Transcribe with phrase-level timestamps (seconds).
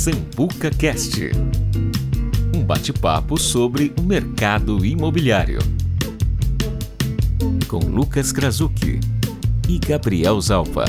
[0.00, 1.20] Sambuca Cast.
[2.56, 5.58] Um bate-papo sobre o mercado imobiliário.
[7.68, 8.98] Com Lucas Krasuki
[9.68, 10.86] e Gabriel Zalpa.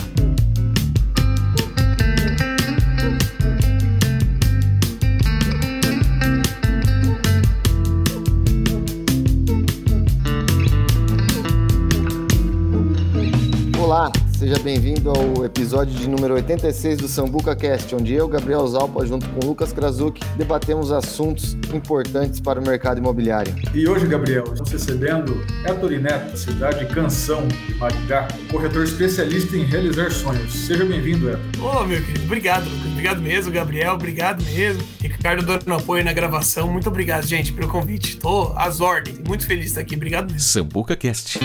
[14.51, 19.29] Seja bem-vindo ao episódio de número 86 do Sambuca Cast, onde eu, Gabriel Zalpa, junto
[19.29, 23.55] com Lucas Krasuki, debatemos assuntos importantes para o mercado imobiliário.
[23.73, 30.11] E hoje, Gabriel, estamos recebendo Héctor Neto, cidade Canção de Maringá, corretor especialista em realizar
[30.11, 30.51] sonhos.
[30.51, 31.63] Seja bem-vindo, Héctor.
[31.63, 32.91] Ô, meu querido, obrigado, Lucas.
[32.91, 34.83] Obrigado mesmo, Gabriel, obrigado mesmo.
[34.99, 38.17] Ricardo dando apoio na gravação, muito obrigado, gente, pelo convite.
[38.17, 40.41] Tô às ordens, muito feliz de estar aqui, obrigado mesmo.
[40.41, 41.39] Sambuca Cast.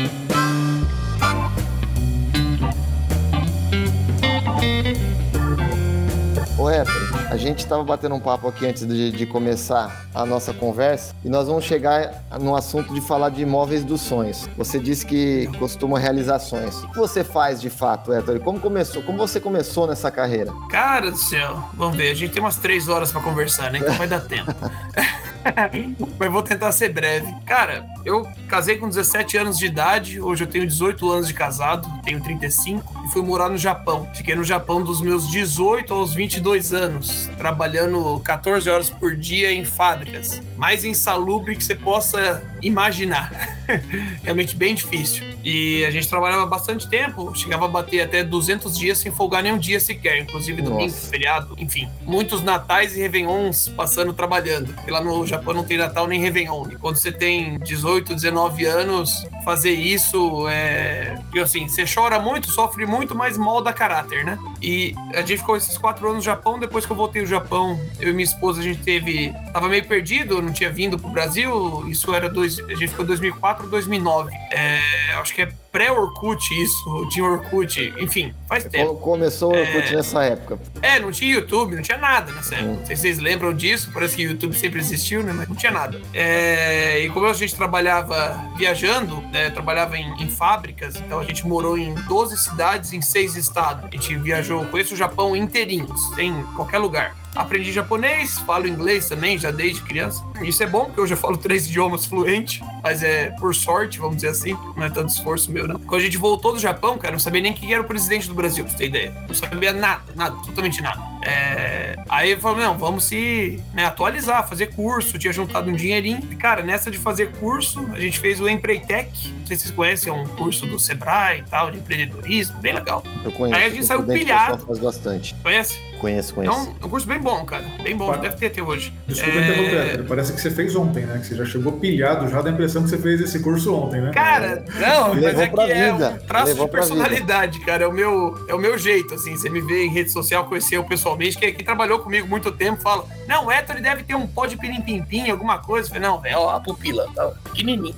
[6.67, 10.53] Ô, Héctor, a gente estava batendo um papo aqui antes de, de começar a nossa
[10.53, 14.49] conversa e nós vamos chegar no assunto de falar de imóveis dos sonhos.
[14.57, 16.83] Você disse que costuma realizar sonhos.
[16.83, 18.41] O que você faz de fato, Héctor?
[18.41, 19.01] Como começou?
[19.05, 20.53] Como você começou nessa carreira?
[20.69, 23.79] Cara do céu, vamos ver, a gente tem umas três horas pra conversar, né?
[23.79, 24.53] Então vai dar tempo.
[26.19, 27.33] Mas vou tentar ser breve.
[27.47, 31.89] Cara, eu casei com 17 anos de idade, hoje eu tenho 18 anos de casado,
[32.05, 34.09] tenho 35, e fui morar no Japão.
[34.15, 39.65] Fiquei no Japão dos meus 18 aos 22 anos, trabalhando 14 horas por dia em
[39.65, 40.41] fábricas.
[40.57, 43.33] Mais insalubre que você possa imaginar.
[44.23, 45.25] Realmente bem difícil.
[45.45, 49.59] E a gente trabalhava bastante tempo, chegava a bater até 200 dias sem folgar nenhum
[49.59, 51.09] dia sequer, inclusive domingo, Nossa.
[51.09, 51.89] feriado, enfim.
[52.03, 54.73] Muitos natais e réveillons passando trabalhando.
[54.73, 56.69] Porque lá no Japão não tem Natal nem Réveillon.
[56.71, 61.19] E quando você tem 18, 19 anos, fazer isso é.
[61.35, 64.39] E assim, você chora muito, sofre muito, mas molda caráter, né?
[64.61, 66.59] E a gente ficou esses quatro anos no Japão.
[66.59, 69.33] Depois que eu voltei ao Japão, eu e minha esposa, a gente teve.
[69.53, 71.85] Tava meio perdido, não tinha vindo pro Brasil.
[71.89, 72.29] Isso era.
[72.29, 72.59] Dois...
[72.59, 74.33] A gente ficou em 2004, 2009.
[74.51, 74.81] É...
[75.15, 78.95] Acho que é pré-Orkut isso, tinha Orkut, enfim, faz tempo.
[78.95, 80.59] Começou o Orkut nessa época?
[80.81, 82.79] É, não tinha YouTube, não tinha nada nessa época.
[82.79, 85.35] Não sei se vocês lembram disso, parece que o YouTube sempre existiu, né?
[85.35, 86.01] Mas não tinha nada.
[86.15, 89.51] É, e como a gente trabalhava viajando, né?
[89.51, 93.85] Trabalhava em, em fábricas, então a gente morou em 12 cidades em seis estados.
[93.85, 97.15] A gente viajou, conheço o Japão inteirinho, em qualquer lugar.
[97.37, 100.25] Aprendi japonês, falo inglês também, já desde criança.
[100.43, 104.17] Isso é bom, porque eu já falo três idiomas fluente, mas é por sorte, vamos
[104.17, 105.79] dizer assim, não é tanto esforço meu, não.
[105.81, 108.27] Quando a gente voltou do Japão, cara, eu não sabia nem quem era o presidente
[108.27, 109.15] do Brasil, pra você ter ideia.
[109.29, 111.01] Não sabia nada, nada, totalmente nada.
[111.23, 111.97] É...
[112.09, 116.21] Aí eu falei, não, vamos se né, atualizar, fazer curso, tinha juntado um dinheirinho.
[116.31, 119.11] E, cara, nessa de fazer curso, a gente fez o Empreitec,
[119.41, 122.75] não sei se vocês conhecem, é um curso do Sebrae e tal, de empreendedorismo, bem
[122.75, 123.03] legal.
[123.25, 123.59] Eu conheço.
[123.59, 124.65] Aí a gente saiu pilhado.
[124.65, 125.35] Faz bastante.
[125.43, 125.79] Conhece?
[126.07, 126.57] Conheço, É conheço.
[126.57, 127.65] um, é um curso bem bom, cara.
[127.83, 128.17] Bem bom, Ah.
[128.17, 128.93] deve ter até hoje.
[129.09, 130.07] Desculpa É, interromper, Héctor.
[130.07, 131.19] Parece que você fez ontem, né?
[131.19, 134.01] Que você já chegou pilhado, já dá a impressão que você fez esse curso ontem,
[134.01, 134.13] né?
[134.13, 136.11] Cara, não, mas Levou é pra que é vida.
[136.23, 137.85] um traço Levou de personalidade, cara.
[137.85, 139.37] É o, meu, é o meu jeito, assim.
[139.37, 143.05] Você me vê em rede social, conheceu pessoalmente, que, que trabalhou comigo muito tempo, fala,
[143.27, 145.89] não, o Héctor deve ter um pó de pirim-pim-pim, alguma coisa.
[145.89, 147.95] Eu falei, não, é ó, a pupila, tá pequenininho.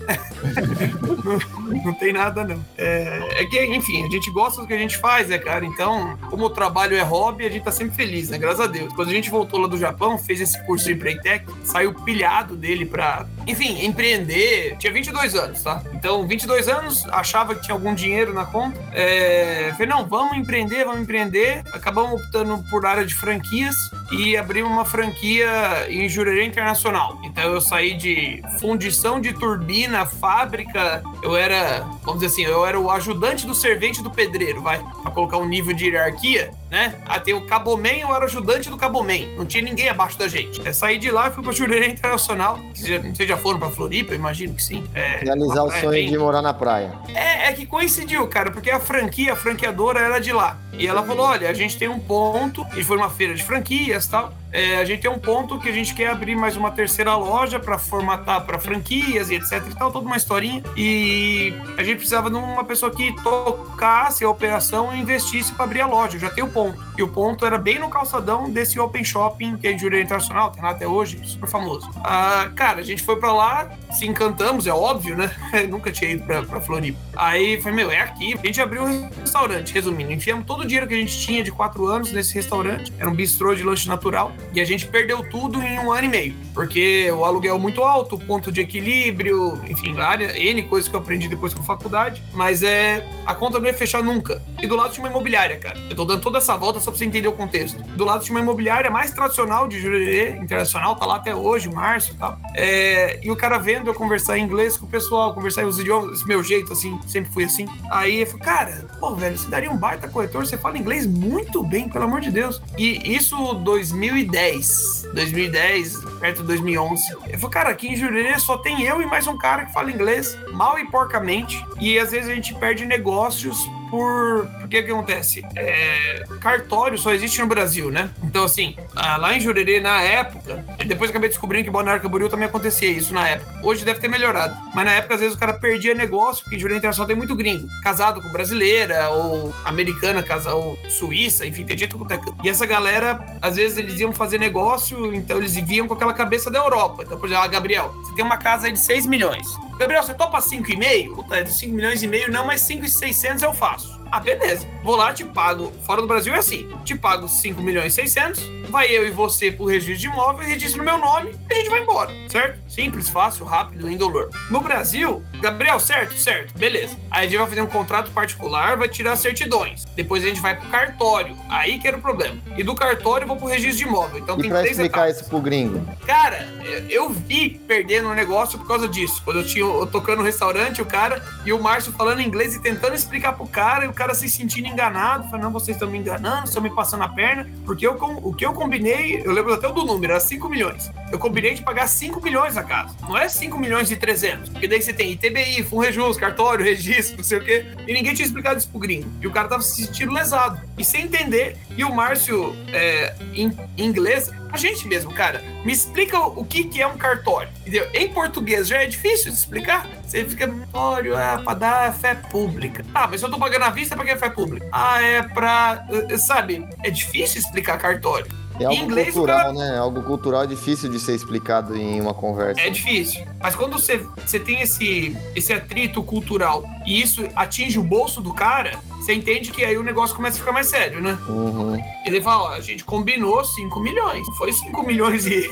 [1.24, 2.58] não, não tem nada, não.
[2.76, 5.64] É, é que, enfim, a gente gosta do que a gente faz, né, cara?
[5.66, 8.38] Então, como o trabalho é hobby, a gente tá sempre feliz, né?
[8.38, 8.94] Graças a Deus.
[8.94, 12.86] Quando a gente voltou lá do Japão, fez esse curso de Empreitec, saiu pilhado dele
[12.86, 14.76] pra, enfim, empreender.
[14.78, 15.82] Tinha 22 anos, tá?
[15.94, 18.78] Então, 22 anos, achava que tinha algum dinheiro na conta.
[18.92, 21.62] É, falei, não, vamos empreender, vamos empreender.
[21.72, 23.74] Acabamos optando por área de franquias
[24.12, 25.48] e abrimos uma franquia
[25.88, 27.18] em Jurerê Internacional.
[27.24, 31.02] Então, eu saí de fundição de turbina, fábrica.
[31.22, 35.10] Eu era, vamos dizer assim, eu era o ajudante do servente do pedreiro, vai, pra
[35.10, 36.96] colocar um nível de hierarquia, né?
[37.06, 39.34] Até o Cabomen, eu era ajudante do Cabomen.
[39.38, 40.60] Não tinha ninguém abaixo da gente.
[40.64, 42.58] Eu saí de lá e fui pra Jurerê Internacional.
[42.74, 44.14] Vocês já foram pra Floripa?
[44.14, 44.84] Imagino que sim.
[44.94, 46.92] É, Realizar o praia sonho bem- de morar na praia.
[47.14, 50.58] é, é que coincidiu, cara, porque a franquia, a franqueadora era de lá.
[50.72, 54.04] E ela falou: olha, a gente tem um ponto, e foi uma feira de franquias
[54.04, 54.32] e tal.
[54.52, 57.58] É, a gente tem um ponto que a gente quer abrir mais uma terceira loja
[57.58, 60.62] para formatar para franquias e etc e tal, toda uma historinha.
[60.76, 65.80] E a gente precisava de uma pessoa que tocasse a operação e investisse para abrir
[65.80, 66.16] a loja.
[66.16, 66.82] Eu já tenho o ponto.
[66.96, 70.50] E o ponto era bem no calçadão desse Open Shopping que é de Jurerê Internacional,
[70.50, 71.88] tem lá até hoje, super famoso.
[72.02, 75.30] Ah, cara, a gente foi para lá, se encantamos, é óbvio, né?
[75.68, 76.98] Nunca tinha ido pra, pra Floripa.
[77.16, 78.34] Aí foi, meu, é aqui.
[78.34, 80.12] A gente abriu um restaurante, resumindo.
[80.12, 82.92] Enfiamos todo o dinheiro que a gente tinha de quatro anos nesse restaurante.
[82.98, 84.32] Era um bistrô de lanche natural.
[84.54, 86.34] E a gente perdeu tudo em um ano e meio.
[86.54, 91.28] Porque o aluguel muito alto, ponto de equilíbrio, enfim, área, N coisas que eu aprendi
[91.28, 92.22] depois com faculdade.
[92.32, 93.06] Mas é.
[93.26, 94.42] A conta não ia fechar nunca.
[94.62, 95.78] e do lado tinha uma imobiliária, cara.
[95.90, 97.82] Eu tô dando toda essa volta só pra você entender o contexto.
[97.94, 102.12] Do lado tinha uma imobiliária mais tradicional de Jurerê, internacional, tá lá até hoje, março
[102.12, 102.38] e tal.
[102.54, 105.78] É, e o cara vendo eu conversar em inglês com o pessoal, conversar em os
[105.78, 107.66] idiomas, esse meu jeito, assim, sempre fui assim.
[107.90, 111.62] Aí eu falei, cara, pô, velho, você daria um baita corretor, você fala inglês muito
[111.62, 112.60] bem, pelo amor de Deus.
[112.76, 117.12] E isso 2010, 2010, perto de 2011.
[117.28, 119.90] Eu falei, cara, aqui em Jurerê só tem eu e mais um cara que fala
[119.90, 121.64] inglês mal e porcamente.
[121.80, 123.58] E às vezes a gente perde negócios
[123.90, 124.46] por.
[124.60, 125.44] Porque que acontece?
[125.56, 128.10] É, cartório só existe no Brasil, né?
[128.22, 132.46] Então, assim, ah, lá em Jurerê, na época, depois acabei descobrindo que Balneário Camboriú também
[132.46, 133.60] acontecia isso na época.
[133.62, 134.56] Hoje deve ter melhorado.
[134.74, 137.66] Mas na época, às vezes, o cara perdia negócio, porque Jurerê Internacional tem muito gringo.
[137.82, 142.66] Casado com brasileira, ou americana, casa, ou suíça, enfim, tem gente com é E essa
[142.66, 147.02] galera, às vezes, eles iam fazer negócio, então eles viviam com aquela cabeça da Europa.
[147.04, 149.46] Então, por exemplo, ah, Gabriel, você tem uma casa aí de 6 milhões.
[149.78, 151.14] Gabriel, você topa 5,5?
[151.14, 153.97] Puta, é de 5 milhões e meio, não, mas 5,600 eu faço.
[154.10, 154.66] Ah, beleza.
[154.82, 155.72] Vou lá, te pago.
[155.84, 159.50] Fora do Brasil é assim: te pago 5 milhões e 600, vai eu e você
[159.50, 162.58] pro registro de imóvel, registro no meu nome e a gente vai embora, certo?
[162.68, 164.30] Simples, fácil, rápido, indolor.
[164.50, 166.14] No Brasil, Gabriel, certo?
[166.14, 166.96] Certo, beleza.
[167.10, 169.84] Aí a gente vai fazer um contrato particular, vai tirar certidões.
[169.96, 171.36] Depois a gente vai pro cartório.
[171.48, 172.36] Aí que era o problema.
[172.56, 174.18] E do cartório eu vou pro registro de imóvel.
[174.18, 175.20] Então e tem pra três explicar etapas.
[175.20, 175.86] isso pro gringo?
[176.06, 176.48] Cara,
[176.88, 179.20] eu vi perdendo o negócio por causa disso.
[179.24, 182.62] Quando eu tinha eu tocando no restaurante, o cara e o Márcio falando inglês e
[182.62, 185.98] tentando explicar pro cara, e o cara se sentindo enganado, falando, não, vocês estão me
[185.98, 189.70] enganando, estão me passando a perna, porque eu, o que eu combinei, eu lembro até
[189.70, 190.88] do número, era 5 milhões.
[191.10, 192.94] Eu combinei de pagar 5 milhões a casa.
[193.02, 194.50] Não é 5 milhões e 300.
[194.50, 197.66] Porque daí você tem ITBI, Funrejus, cartório, registro, não sei o quê.
[197.86, 199.10] E ninguém tinha explicado isso pro gringo.
[199.20, 200.60] E o cara tava se sentindo lesado.
[200.78, 201.56] E sem entender.
[201.76, 206.86] E o Márcio, é, em, inglês, gente mesmo, cara, me explica o que, que é
[206.86, 207.48] um cartório.
[207.60, 207.88] Entendeu?
[207.94, 209.86] Em português já é difícil de explicar.
[210.06, 212.84] Você fica, cartório é pra dar fé pública.
[212.94, 214.66] Ah, mas eu tô pagando à vista pra que é fé pública?
[214.72, 215.86] Ah, é pra.
[216.18, 216.66] Sabe?
[216.84, 218.26] É difícil explicar cartório.
[218.60, 219.78] É algo Em inglês, cultural, cara- né?
[219.78, 222.60] Algo cultural difícil de ser explicado em uma conversa.
[222.60, 223.24] É difícil.
[223.40, 228.32] Mas quando você, você tem esse, esse atrito cultural e isso atinge o bolso do
[228.34, 231.16] cara, você entende que aí o negócio começa a ficar mais sério, né?
[231.28, 231.82] Uhum.
[232.04, 234.26] Ele fala, ó, a gente combinou 5 milhões.
[234.36, 235.48] Foi 5 milhões e,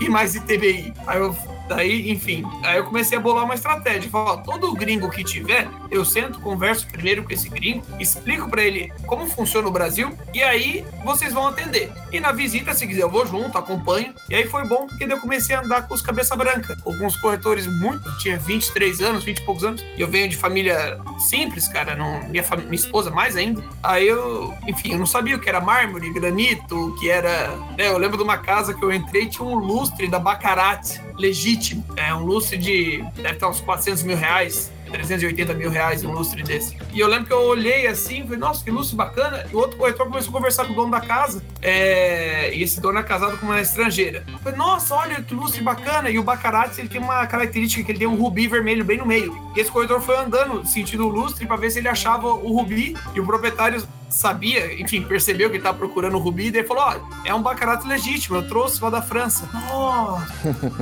[0.00, 0.92] e mais ITBI.
[1.06, 1.36] Aí eu,
[1.68, 4.10] daí, enfim, aí eu comecei a bolar uma estratégia.
[4.10, 8.62] Falo, ó, todo gringo que tiver, eu sento, converso primeiro com esse gringo, explico pra
[8.62, 11.90] ele como funciona o Brasil, e aí vocês vão atender.
[12.12, 14.14] E na visita, se quiser, eu vou junto, acompanho.
[14.28, 16.76] E aí foi bom, porque daí eu comecei a andar com os cabeça branca.
[16.82, 20.36] Com alguns corretores muito, tinha 23 anos, 20 e poucos anos, e eu venho de
[20.36, 20.98] família
[21.28, 23.62] simples, cara, não, minha, fami- minha esposa mais ainda.
[23.82, 27.48] Aí eu, enfim, eu não sabia o que era mármore, granito, o que era.
[27.78, 31.84] né, eu lembro de uma casa que eu entrei tinha um lustre da Baccarat legítimo.
[31.96, 33.02] É um lustre de.
[33.14, 34.70] deve estar uns 400 mil reais.
[34.90, 36.76] 380 mil reais um lustre desse.
[36.92, 39.46] E eu lembro que eu olhei assim, falei, nossa, que lustre bacana.
[39.50, 41.42] E o outro corretor começou a conversar com o dono da casa.
[41.60, 44.24] é, E esse dono é casado com uma estrangeira.
[44.30, 46.10] Eu falei, nossa, olha que lustre bacana.
[46.10, 49.06] E o Baccarat, ele tem uma característica que ele tem um rubi vermelho bem no
[49.06, 49.36] meio.
[49.56, 52.96] E esse corretor foi andando sentindo o lustre para ver se ele achava o rubi.
[53.14, 53.82] E o proprietário
[54.12, 56.46] sabia, enfim, percebeu que ele tava procurando o rubi.
[56.46, 59.48] E daí falou, ó, é um Baccarat legítimo, eu trouxe lá da França.
[59.52, 60.26] Nossa!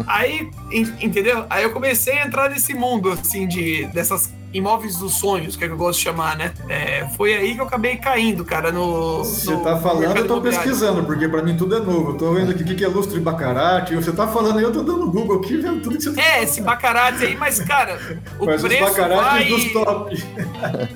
[0.06, 1.46] Aí, en- entendeu?
[1.48, 5.66] Aí eu comecei a entrar nesse mundo, assim, de dessas imóveis dos sonhos, que é
[5.66, 6.52] que eu gosto de chamar, né?
[6.68, 9.18] É, foi aí que eu acabei caindo, cara, no.
[9.24, 12.10] Você no tá falando, eu tô pesquisando, porque pra mim tudo é novo.
[12.12, 13.90] Eu tô vendo aqui o que que é lustre baccarat.
[13.94, 16.42] Você tá falando aí, eu tô dando Google aqui, vendo tudo que você tá É,
[16.42, 17.98] esse Baccarat aí, mas, cara,
[18.38, 20.24] o Mas os preço bacarates vai, dos top.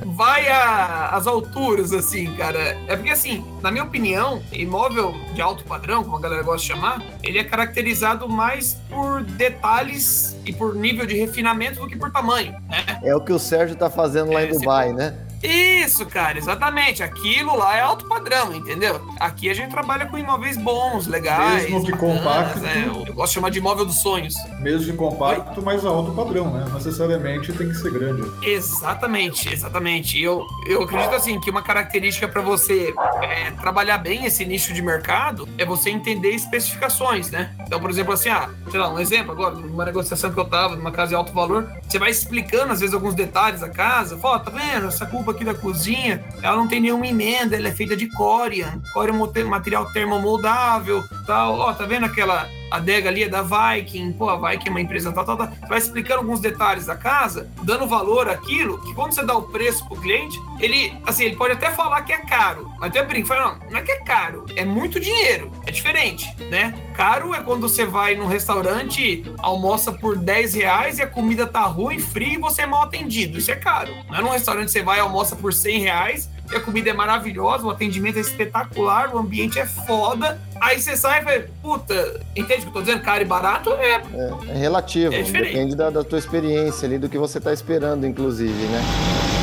[0.06, 2.76] vai a- às alturas, assim, cara.
[2.86, 6.66] É porque, assim, na minha opinião, imóvel de alto padrão, como a galera gosta de
[6.66, 12.10] chamar, ele é caracterizado mais por detalhes e por nível de refinamento do que por
[12.12, 12.84] tamanho, né?
[13.02, 15.14] É o que o Sérgio tá fazendo lá em Dubai, né?
[15.44, 17.02] Isso, cara, exatamente.
[17.02, 19.00] Aquilo lá é alto padrão, entendeu?
[19.20, 21.64] Aqui a gente trabalha com imóveis bons, legais.
[21.64, 22.66] Mesmo que bacanas, compacto.
[22.66, 24.34] é, eu gosto de chamar de imóvel dos sonhos.
[24.60, 26.64] Mesmo de compacto, mas alto padrão, né?
[26.72, 28.22] Necessariamente tem que ser grande.
[28.42, 30.20] Exatamente, exatamente.
[30.20, 34.80] Eu, eu acredito assim que uma característica para você é, trabalhar bem esse nicho de
[34.80, 37.54] mercado é você entender especificações, né?
[37.66, 40.74] Então, por exemplo, assim, ah, sei lá, um exemplo agora, numa negociação que eu tava,
[40.74, 44.36] numa casa de alto valor, você vai explicando às vezes alguns detalhes da casa, fala,
[44.36, 44.86] ó, tá vendo?
[44.86, 48.80] Essa culpa aqui da cozinha, ela não tem nenhuma emenda, ela é feita de Corian,
[48.92, 54.12] Corian é um material termomoldável, tal, ó, tá vendo aquela adega ali é da Viking,
[54.12, 55.48] pô, a Viking é uma empresa tal, tal, tal.
[55.48, 59.42] Você vai explicando alguns detalhes da casa, dando valor àquilo, que quando você dá o
[59.42, 63.28] preço pro cliente, ele, assim, ele pode até falar que é caro, mas até brinco,
[63.28, 66.74] fala, não, não é que é caro, é muito dinheiro, é diferente, né?
[66.94, 71.62] Caro é quando você vai num restaurante, almoça por 10 reais e a comida tá
[71.62, 73.92] ruim, fria e você é mal atendido, isso é caro.
[74.08, 76.92] Não é num restaurante que você vai, almoça por 100 reais e a comida é
[76.92, 80.40] maravilhosa, o atendimento é espetacular, o ambiente é foda.
[80.60, 83.02] Aí você sai e fala, puta, entende o que eu tô dizendo?
[83.02, 84.02] Caro e barato é.
[84.12, 88.06] É, é relativo, É depende da, da tua experiência ali, do que você tá esperando,
[88.06, 89.33] inclusive, né?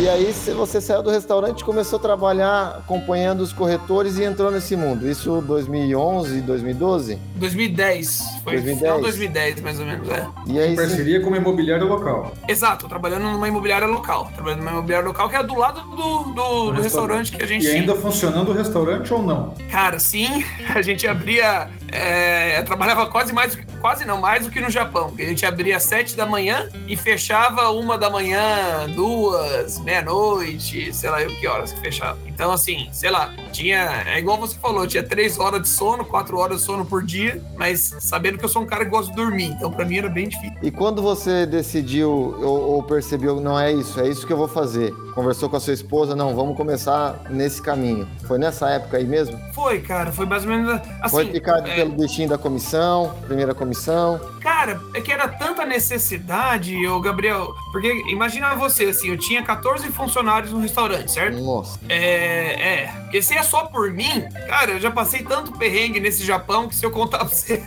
[0.00, 4.48] E aí se você saiu do restaurante, começou a trabalhar acompanhando os corretores e entrou
[4.48, 5.08] nesse mundo.
[5.08, 7.18] Isso 2011, 2012?
[7.34, 8.18] 2010.
[8.44, 8.78] Foi 2010.
[8.78, 10.26] final de 2010, mais ou menos, é.
[10.46, 12.32] E aí Em você- parceria com uma imobiliária local.
[12.46, 14.30] Exato, trabalhando numa imobiliária local.
[14.32, 17.64] Trabalhando numa imobiliária local que é do lado do, do, do restaurante que a gente
[17.66, 17.80] E tinha.
[17.80, 19.54] ainda funcionando o restaurante ou não?
[19.68, 21.68] Cara, sim, a gente abria.
[21.92, 25.12] É, trabalhava quase mais, quase não, mais do que no Japão.
[25.18, 31.10] A gente abria às sete da manhã e fechava uma da manhã, duas, meia-noite, sei
[31.10, 32.18] lá eu que horas que fechava.
[32.26, 34.04] Então, assim, sei lá, tinha.
[34.06, 37.42] É igual você falou, tinha três horas de sono, quatro horas de sono por dia,
[37.56, 40.08] mas sabendo que eu sou um cara que gosta de dormir, então pra mim era
[40.08, 40.56] bem difícil.
[40.62, 44.48] E quando você decidiu ou, ou percebeu, não é isso, é isso que eu vou
[44.48, 44.92] fazer?
[45.14, 48.08] Conversou com a sua esposa, não, vamos começar nesse caminho.
[48.26, 49.38] Foi nessa época aí mesmo?
[49.52, 51.10] Foi, cara, foi mais ou menos assim.
[51.10, 54.20] Foi picado é, pelo bichinho da comissão, primeira comissão.
[54.40, 57.54] Cara, é que era tanta necessidade, ô Gabriel.
[57.70, 61.38] Porque imagina você, assim, eu tinha 14 funcionários no restaurante, certo?
[61.38, 62.86] Nossa, É, é.
[63.02, 66.74] Porque se é só por mim, cara, eu já passei tanto perrengue nesse Japão que
[66.74, 67.62] se eu contar pra você,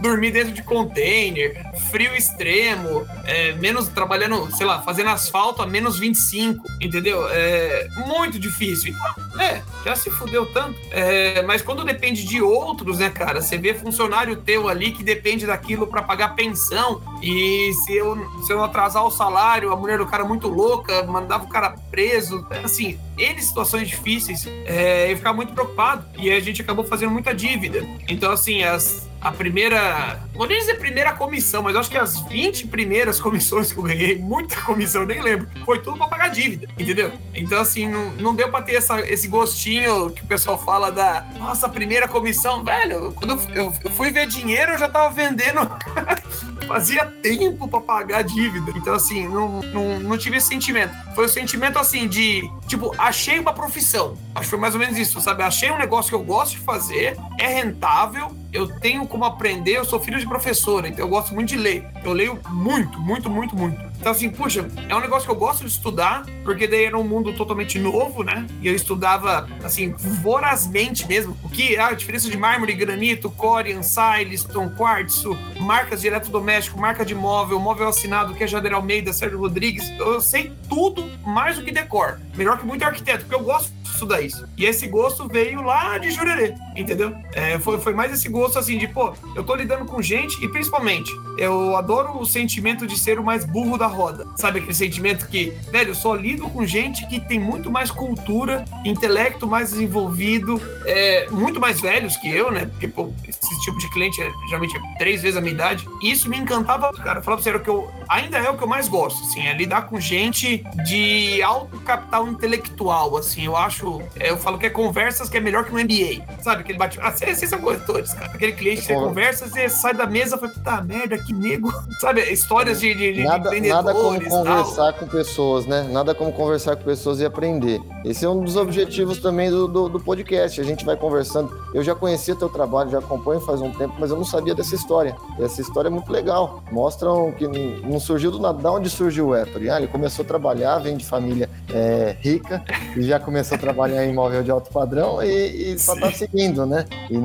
[0.00, 5.98] dormir dentro de container, frio extremo, é, menos trabalhando, sei lá, fazendo asfalto a menos
[5.98, 7.28] 25, entendeu?
[7.30, 8.92] É muito difícil.
[8.92, 10.76] Então, é, já se fudeu tanto.
[10.90, 13.35] É, mas quando depende de outros, né, cara?
[13.40, 17.00] Você vê funcionário teu ali que depende daquilo pra pagar pensão.
[17.22, 21.44] E se eu, se eu atrasar o salário, a mulher do cara muito louca, mandava
[21.44, 22.46] o cara preso.
[22.64, 26.04] Assim, N situações difíceis, é, eu ficava muito preocupado.
[26.18, 27.86] E a gente acabou fazendo muita dívida.
[28.08, 30.20] Então, assim, as, a primeira.
[30.34, 34.18] Vou nem dizer primeira comissão, mas acho que as 20 primeiras comissões que eu ganhei,
[34.18, 37.12] muita comissão, nem lembro, foi tudo pra pagar dívida, entendeu?
[37.34, 41.24] Então, assim, não, não deu pra ter essa, esse gostinho que o pessoal fala da
[41.38, 42.62] nossa primeira comissão.
[42.64, 45.60] Velho, quando eu- eu fui ver dinheiro, eu já tava vendendo.
[46.66, 48.72] Fazia tempo pra pagar a dívida.
[48.76, 50.94] Então, assim, não, não, não tive esse sentimento.
[51.14, 54.16] Foi o sentimento, assim, de, tipo, achei uma profissão.
[54.34, 55.42] Acho que foi mais ou menos isso, sabe?
[55.42, 59.84] Achei um negócio que eu gosto de fazer, é rentável, eu tenho como aprender, eu
[59.84, 61.86] sou filho de professora, então eu gosto muito de ler.
[62.02, 63.85] Eu leio muito, muito, muito, muito.
[63.98, 67.02] Então, assim, puxa, é um negócio que eu gosto de estudar, porque daí era um
[67.02, 68.46] mundo totalmente novo, né?
[68.60, 71.36] E eu estudava, assim, vorazmente mesmo.
[71.42, 77.04] O que é a diferença de mármore, granito, corian, silestone, quartzo, marcas de eletrodoméstico, marca
[77.04, 79.90] de móvel, móvel assinado, que é Jader Almeida, Sérgio Rodrigues.
[79.98, 82.20] Eu sei tudo mais do que decor.
[82.36, 84.46] Melhor que muito arquiteto, porque eu gosto estudar isso.
[84.56, 87.14] E esse gosto veio lá de Jurerê, entendeu?
[87.32, 90.48] É, foi, foi mais esse gosto, assim, de, pô, eu tô lidando com gente e,
[90.48, 94.26] principalmente, eu adoro o sentimento de ser o mais burro da roda.
[94.36, 98.64] Sabe aquele sentimento que, velho, eu só lido com gente que tem muito mais cultura,
[98.84, 102.66] intelecto mais desenvolvido, é, muito mais velhos que eu, né?
[102.66, 105.88] Porque, pô, esse tipo de cliente é geralmente é três vezes a minha idade.
[106.02, 107.22] E isso me encantava, cara.
[107.22, 109.46] Falar pra você, era o que eu ainda é o que eu mais gosto, assim,
[109.46, 113.44] é lidar com gente de alto capital intelectual, assim.
[113.44, 113.85] Eu acho,
[114.18, 116.62] é, eu falo que é conversas que é melhor que um MBA, sabe?
[116.62, 116.98] Aquele bate.
[117.00, 118.32] Ah, vocês são corretores, cara.
[118.32, 121.32] Aquele cliente que você Con- conversa, você sai da mesa e fala, puta merda, que
[121.32, 121.72] nego.
[122.00, 122.20] Sabe?
[122.22, 124.44] Histórias de, de, de nada, de nada como e tal.
[124.44, 125.88] conversar com pessoas, né?
[125.90, 127.80] Nada como conversar com pessoas e aprender.
[128.04, 130.60] Esse é um dos objetivos também do, do, do podcast.
[130.60, 131.50] A gente vai conversando.
[131.72, 134.74] Eu já conhecia teu trabalho, já acompanho faz um tempo, mas eu não sabia dessa
[134.74, 135.16] história.
[135.38, 136.62] E essa história é muito legal.
[136.70, 138.58] Mostram que não surgiu do nada.
[138.60, 139.70] Da onde surgiu o Ettore?
[139.70, 142.62] Ah, ele começou a trabalhar, vem de família é, rica
[142.96, 146.64] e já começou a trabalhar em imóvel de alto padrão e, e só tá seguindo,
[146.66, 146.84] né?
[147.10, 147.16] E,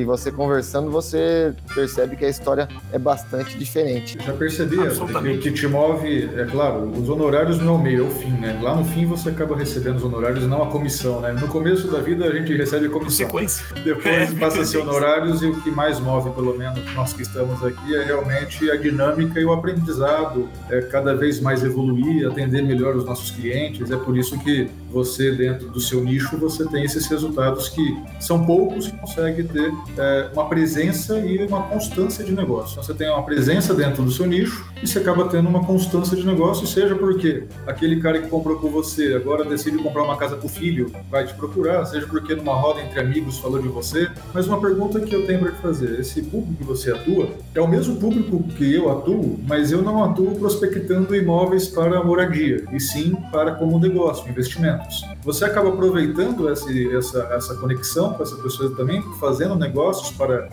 [0.00, 4.18] e você conversando, você percebe que a história é bastante diferente.
[4.24, 8.04] Já percebi que o que te move, é claro, os honorários não é o meio,
[8.04, 8.58] é o fim, né?
[8.62, 11.32] Lá no fim você acaba recebendo os honorários e não a comissão, né?
[11.32, 13.26] No começo da vida a gente recebe comissão.
[13.26, 13.64] Sequência.
[13.84, 17.22] Depois É, passa a ser honorários e o que mais move, pelo menos nós que
[17.22, 22.62] estamos aqui, é realmente a dinâmica e o aprendizado, é cada vez mais evoluir, atender
[22.62, 23.90] melhor os nossos clientes.
[23.90, 28.44] É por isso que você, dentro do seu nicho, você tem esses resultados que são
[28.44, 32.72] poucos que conseguem ter é, uma presença e uma constância de negócio.
[32.72, 36.16] Então, você tem uma presença dentro do seu nicho e você acaba tendo uma constância
[36.16, 40.36] de negócio, seja porque aquele cara que comprou com você agora decide comprar uma casa
[40.36, 44.08] para o filho, vai te procurar, seja porque numa roda entre amigos falou de você.
[44.32, 47.60] Mas uma pergunta que eu tenho para te fazer: esse público que você atua é
[47.60, 52.80] o mesmo público que eu atuo, mas eu não atuo prospectando imóveis para moradia, e
[52.80, 55.04] sim para como negócio, investimentos.
[55.22, 60.48] Você acaba aproveitando esse, essa, essa conexão com essa pessoa também, fazendo negócios para,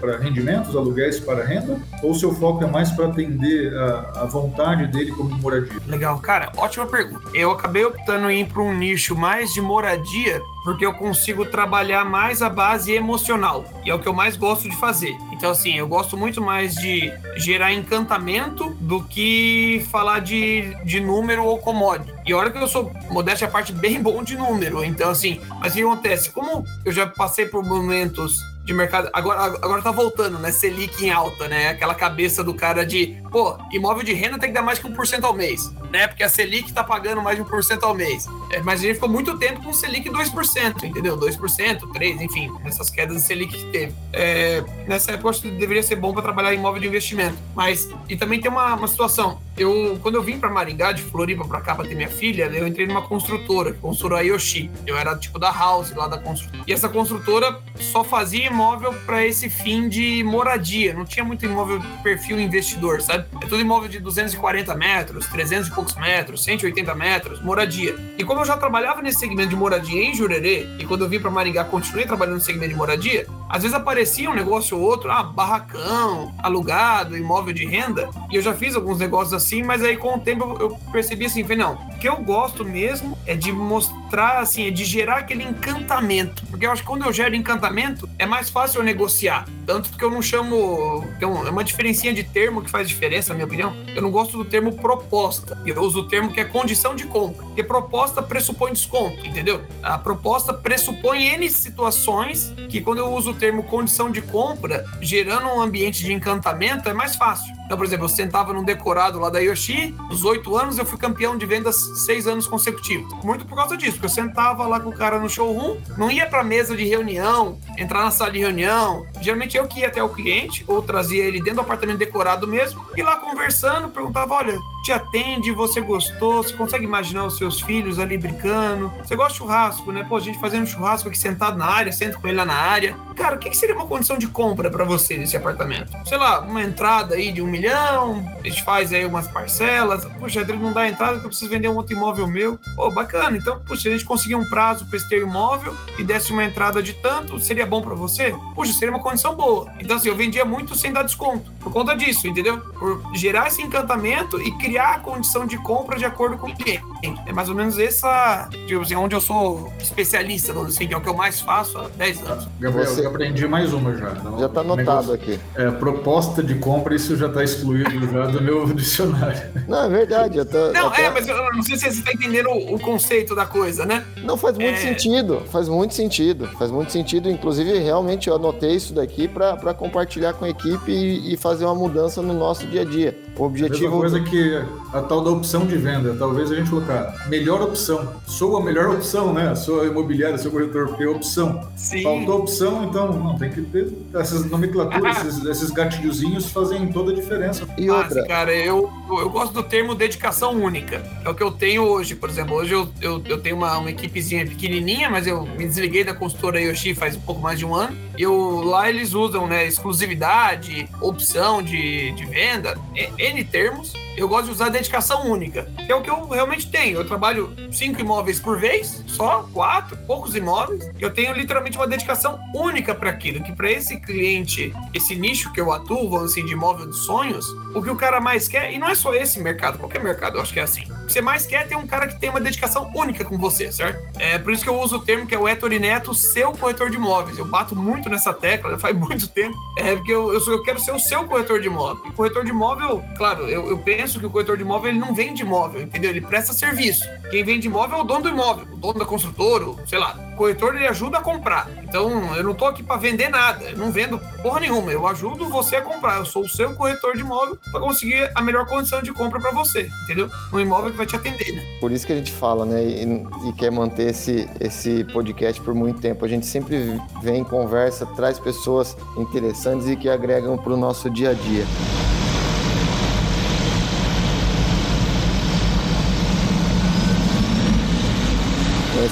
[0.00, 4.86] para rendimentos, aluguéis para renda, ou seu foco é mais para atender a, a vontade
[4.86, 5.80] dele como moradia?
[5.86, 7.28] Legal, cara, ótima pergunta.
[7.34, 12.06] Eu acabei optando em ir para um nicho mais de moradia porque eu consigo trabalhar
[12.06, 15.14] mais a base emocional e é o que eu mais gosto de fazer.
[15.30, 21.44] Então, assim, eu gosto muito mais de gerar encantamento do que falar de, de número
[21.44, 22.10] ou commodity.
[22.24, 24.82] E olha que eu sou, modéstia a parte, bem bom de número.
[24.82, 26.30] Então, assim, mas o que acontece?
[26.30, 29.10] Como eu já passei por momentos de mercado.
[29.12, 30.50] Agora, agora tá voltando, né?
[30.50, 31.68] Selic em alta, né?
[31.68, 35.22] Aquela cabeça do cara de, pô, imóvel de renda tem que dar mais que 1%
[35.22, 36.08] ao mês, né?
[36.08, 38.26] Porque a Selic tá pagando mais de 1% ao mês.
[38.50, 41.18] É, mas a gente ficou muito tempo com Selic 2%, entendeu?
[41.18, 43.94] 2%, 3%, enfim, essas quedas de Selic que teve.
[44.12, 47.36] É, nessa época eu acho que deveria ser bom para trabalhar em imóvel de investimento.
[47.54, 49.42] Mas, e também tem uma, uma situação.
[49.56, 52.66] Eu, quando eu vim para Maringá, de Floripa para cá para ter minha filha, eu
[52.66, 54.70] entrei numa construtora, que construiu a Yoshi.
[54.86, 56.64] Eu era tipo da House lá da construtora.
[56.66, 60.94] E essa construtora só fazia imóvel para esse fim de moradia.
[60.94, 63.26] Não tinha muito imóvel perfil investidor, sabe?
[63.42, 67.96] É tudo imóvel de 240 metros, 300 e poucos metros, 180 metros, moradia.
[68.16, 71.18] E como eu já trabalhava nesse segmento de moradia em Jurerê, e quando eu vim
[71.18, 75.10] para Maringá continuei trabalhando no segmento de moradia, às vezes aparecia um negócio ou outro,
[75.10, 79.96] ah, barracão, alugado, imóvel de renda, e eu já fiz alguns negócios assim, mas aí
[79.96, 83.52] com o tempo eu percebi assim, falei, não, o que eu gosto mesmo é de
[83.52, 88.08] mostrar, assim, é de gerar aquele encantamento, porque eu acho que quando eu gero encantamento,
[88.18, 89.44] é mais fácil eu negociar.
[89.66, 91.04] Tanto que eu não chamo.
[91.20, 93.74] É uma diferencinha de termo que faz diferença, na minha opinião.
[93.94, 95.58] Eu não gosto do termo proposta.
[95.64, 97.44] Eu uso o termo que é condição de compra.
[97.44, 99.62] Porque proposta pressupõe desconto, entendeu?
[99.82, 105.60] A proposta pressupõe N situações que, quando eu uso termo condição de compra, gerando um
[105.60, 107.52] ambiente de encantamento, é mais fácil.
[107.64, 110.98] Então, por exemplo, eu sentava num decorado lá da Yoshi, os oito anos eu fui
[110.98, 113.12] campeão de vendas seis anos consecutivos.
[113.24, 116.26] Muito por causa disso, porque eu sentava lá com o cara no showroom, não ia
[116.26, 119.06] pra mesa de reunião, entrar na sala de reunião.
[119.20, 122.84] Geralmente eu que ia até o cliente, ou trazia ele dentro do apartamento decorado mesmo,
[122.96, 127.98] e lá conversando, perguntava: olha, te atende, você gostou, você consegue imaginar os seus filhos
[127.98, 128.92] ali brincando?
[129.02, 130.04] Você gosta de churrasco, né?
[130.06, 132.94] Pô, a gente fazendo churrasco aqui sentado na área, senta com ele lá na área.
[133.16, 135.92] Cara, o que, seria uma condição de compra para você nesse apartamento?
[136.06, 140.04] Sei lá, uma entrada aí de um milhão, a gente faz aí umas parcelas.
[140.18, 142.58] Puxa, ele não dá entrada que eu preciso vender um outro imóvel meu.
[142.74, 143.36] Pô, bacana.
[143.36, 146.44] Então, puxa, se a gente conseguir um prazo para esse teu imóvel e desse uma
[146.44, 148.34] entrada de tanto, seria bom para você?
[148.54, 149.72] Puxa, seria uma condição boa.
[149.78, 151.52] Então, assim, eu vendia muito sem dar desconto.
[151.64, 152.58] Por conta disso, entendeu?
[152.58, 156.84] Por gerar esse encantamento e criar a condição de compra de acordo com o cliente.
[157.26, 160.96] É mais ou menos essa, tipo assim, onde eu sou especialista, vamos assim, que é
[160.96, 162.48] o que eu mais faço há 10 anos.
[162.60, 163.00] Gabriel, Você...
[163.00, 164.10] eu aprendi mais uma já.
[164.10, 165.40] Não, já está anotado aqui.
[165.54, 169.40] É, proposta de compra, isso já está excluído já do meu dicionário.
[169.66, 170.38] Não, é verdade.
[170.38, 171.04] Eu tô, não, até...
[171.04, 174.04] é, mas eu não sei se você está entendendo o, o, conceito da coisa, né?
[174.22, 174.82] Não, faz muito é...
[174.82, 175.42] sentido.
[175.50, 176.46] Faz muito sentido.
[176.58, 177.30] Faz muito sentido.
[177.30, 181.74] Inclusive, realmente, eu anotei isso daqui para compartilhar com a equipe e, e fazer uma
[181.74, 183.16] mudança no nosso dia a dia.
[183.36, 183.96] O objetivo.
[183.96, 184.62] A coisa que
[184.94, 186.14] a tal da opção de venda.
[186.16, 188.14] Talvez a gente colocar melhor opção.
[188.26, 189.54] Sou a melhor opção, né?
[189.56, 191.68] Sou a imobiliária, sou corretor, porque é opção.
[191.76, 192.02] Sim.
[192.02, 197.14] Faltou opção, então não, tem que ter essas nomenclaturas, esses, esses gatilhozinhos fazem toda a
[197.14, 197.66] diferença.
[197.76, 198.22] E outra.
[198.22, 201.02] Ah, cara, eu, eu gosto do termo dedicação única.
[201.24, 202.54] É o que eu tenho hoje, por exemplo.
[202.54, 206.60] Hoje eu, eu, eu tenho uma, uma equipezinha pequenininha, mas eu me desliguei da consultora
[206.60, 207.96] Yoshi faz um pouco mais de um ano.
[208.16, 212.78] E eu, lá eles usam, né, exclusividade, opção de, de venda,
[213.24, 216.98] N termos eu gosto de usar dedicação única, que é o que eu realmente tenho.
[216.98, 220.88] Eu trabalho cinco imóveis por vez, só quatro, poucos imóveis.
[221.00, 225.60] Eu tenho literalmente uma dedicação única para aquilo, que para esse cliente, esse nicho que
[225.60, 228.88] eu atuo, assim, de imóvel dos sonhos, o que o cara mais quer, e não
[228.88, 230.84] é só esse mercado, qualquer mercado eu acho que é assim.
[231.04, 233.70] Que você mais quer é ter um cara que tem uma dedicação única com você,
[233.72, 234.02] certo?
[234.18, 236.90] É por isso que eu uso o termo que é o Ettore Neto, seu corretor
[236.90, 237.38] de imóveis.
[237.38, 239.56] Eu bato muito nessa tecla, já faz muito tempo.
[239.78, 242.12] É porque eu, eu, eu quero ser o seu corretor de imóvel.
[242.12, 245.14] Corretor de imóvel, claro, eu, eu penso penso que o corretor de imóvel ele não
[245.14, 246.10] vende imóvel, entendeu?
[246.10, 247.04] Ele presta serviço.
[247.30, 250.14] Quem vende imóvel é o dono do imóvel, o dono da construtora, sei lá.
[250.34, 251.68] O corretor ele ajuda a comprar.
[251.82, 254.90] Então, eu não tô aqui para vender nada, eu não vendo porra nenhuma.
[254.90, 256.18] Eu ajudo você a comprar.
[256.18, 259.52] Eu sou o seu corretor de imóvel para conseguir a melhor condição de compra para
[259.52, 260.28] você, entendeu?
[260.52, 261.62] Um imóvel que vai te atender, né?
[261.80, 262.82] Por isso que a gente fala, né?
[262.82, 266.24] E, e quer manter esse, esse podcast por muito tempo.
[266.24, 271.30] A gente sempre vem, conversa, traz pessoas interessantes e que agregam para o nosso dia
[271.30, 271.64] a dia.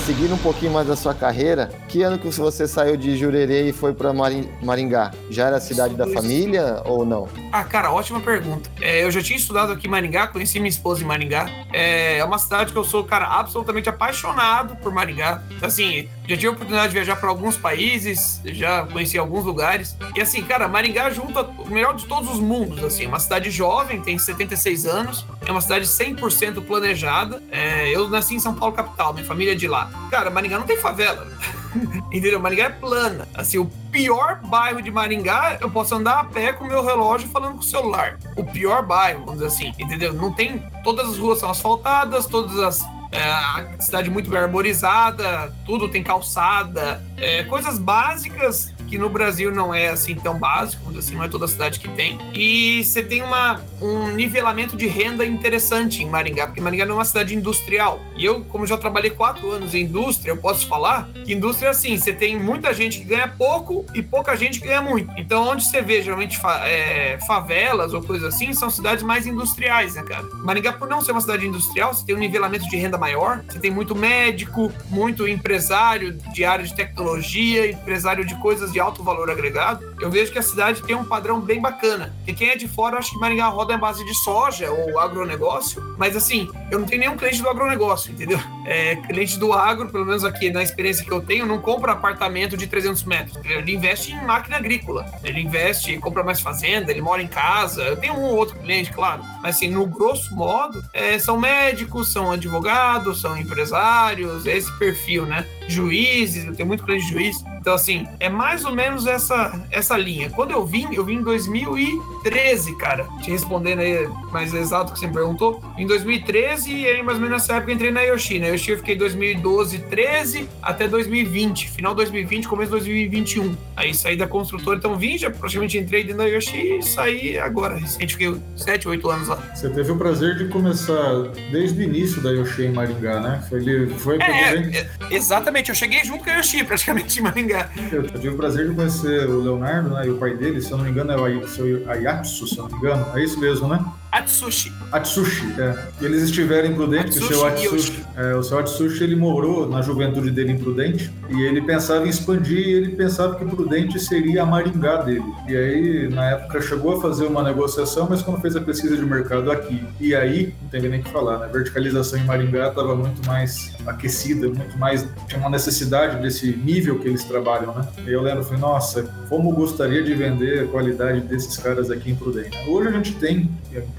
[0.06, 3.72] seguindo um pouquinho mais da sua carreira, que ano que você saiu de Jurerê e
[3.72, 5.12] foi para Maringá?
[5.30, 7.28] Já era a cidade da família ou não?
[7.52, 8.70] Ah, cara, ótima pergunta.
[8.80, 11.50] É, eu já tinha estudado aqui em Maringá, conheci minha esposa em Maringá.
[11.70, 15.42] É, é uma cidade que eu sou, cara, absolutamente apaixonado por Maringá.
[15.60, 19.94] Assim, já tive a oportunidade de viajar para alguns países, já conheci alguns lugares.
[20.16, 23.04] E assim, cara, Maringá junta o melhor de todos os mundos, assim.
[23.04, 27.42] Uma cidade jovem, tem 76 anos, é uma cidade 100% planejada.
[27.50, 29.90] É, eu nasci em São Paulo, capital, minha família é de lá.
[30.10, 31.26] Cara, Maringá não tem favela.
[32.12, 32.40] Entendeu?
[32.40, 33.28] Maringá é plana.
[33.34, 37.28] Assim, o pior bairro de Maringá, eu posso andar a pé com o meu relógio
[37.28, 38.18] falando com o celular.
[38.36, 40.12] O pior bairro, vamos dizer assim, entendeu?
[40.12, 40.62] Não tem.
[40.82, 42.82] Todas as ruas são asfaltadas, todas as
[43.12, 49.50] é, a cidade muito bem arborizada, tudo tem calçada, é, coisas básicas que no Brasil
[49.50, 52.18] não é assim tão básico, assim, não é toda cidade que tem.
[52.34, 56.98] E você tem uma, um nivelamento de renda interessante em Maringá, porque Maringá não é
[56.98, 58.02] uma cidade industrial.
[58.14, 61.70] E eu, como já trabalhei quatro anos em indústria, eu posso falar que indústria é
[61.70, 65.10] assim, você tem muita gente que ganha pouco e pouca gente que ganha muito.
[65.16, 69.94] Então, onde você vê geralmente fa é, favelas ou coisas assim, são cidades mais industriais,
[69.94, 70.24] né, cara?
[70.44, 73.58] Maringá, por não ser uma cidade industrial, você tem um nivelamento de renda maior, você
[73.58, 79.30] tem muito médico, muito empresário de área de tecnologia, empresário de coisas de alto valor
[79.30, 82.14] agregado, eu vejo que a cidade tem um padrão bem bacana.
[82.26, 84.98] E quem é de fora, eu acho que Maringá roda em base de soja ou
[84.98, 88.38] agronegócio, mas assim, eu não tenho nenhum cliente do agronegócio, entendeu?
[88.66, 92.56] É, cliente do agro, pelo menos aqui na experiência que eu tenho, não compra apartamento
[92.56, 93.38] de 300 metros.
[93.44, 97.82] Ele investe em máquina agrícola, ele investe, compra mais fazenda, ele mora em casa.
[97.82, 102.12] Eu tenho um ou outro cliente, claro, mas assim, no grosso modo, é, são médicos,
[102.12, 105.46] são advogados, são empresários, é esse perfil, né?
[105.68, 107.36] Juízes, eu tenho muito cliente de juiz.
[107.62, 110.28] Então, assim, é mais ou menos essa, essa linha.
[110.30, 113.06] Quando eu vim, eu vim em 2013, cara.
[113.22, 115.62] Te respondendo aí mais exato que você me perguntou.
[115.78, 118.40] Em 2013, e aí mais ou menos nessa época eu entrei na Yoshi.
[118.40, 121.70] Na Yoshi eu fiquei 2012, 13 até 2020.
[121.70, 123.56] Final 2020, começo 2021.
[123.76, 127.76] Aí saí da construtora, então vim, já praticamente entrei dentro da Yoshi e saí agora.
[127.76, 129.36] Recente, fiquei 7, 8 anos lá.
[129.54, 133.40] Você teve o prazer de começar desde o início da Yoshi em Maringá, né?
[133.48, 135.68] Foi, foi é, é, exatamente.
[135.68, 137.51] Eu cheguei junto com a Yoshi, praticamente em Maringá.
[137.90, 140.78] Eu tive o prazer de conhecer o Leonardo né, e o pai dele, se eu
[140.78, 143.06] não me engano, é o Ayatsu, se eu não me engano.
[143.14, 143.84] É isso mesmo, né?
[144.12, 144.70] Atsushi.
[144.92, 145.88] Atsushi, é.
[146.04, 150.30] Eles estiveram em Prudente, o seu Atsushi, é, o seu Atsushi ele morou na juventude
[150.30, 154.46] dele em Prudente e ele pensava em expandir e ele pensava que Prudente seria a
[154.46, 155.24] Maringá dele.
[155.48, 159.02] E aí, na época, chegou a fazer uma negociação, mas quando fez a pesquisa de
[159.02, 161.46] mercado aqui, e aí, não tem nem o que falar, né?
[161.46, 165.08] A verticalização em Maringá estava muito mais aquecida, muito mais.
[165.26, 167.88] tinha uma necessidade desse nível que eles trabalham, né?
[168.06, 172.14] E eu lembro, falei, nossa, como gostaria de vender a qualidade desses caras aqui em
[172.14, 172.58] Prudente.
[172.68, 173.50] Hoje a gente tem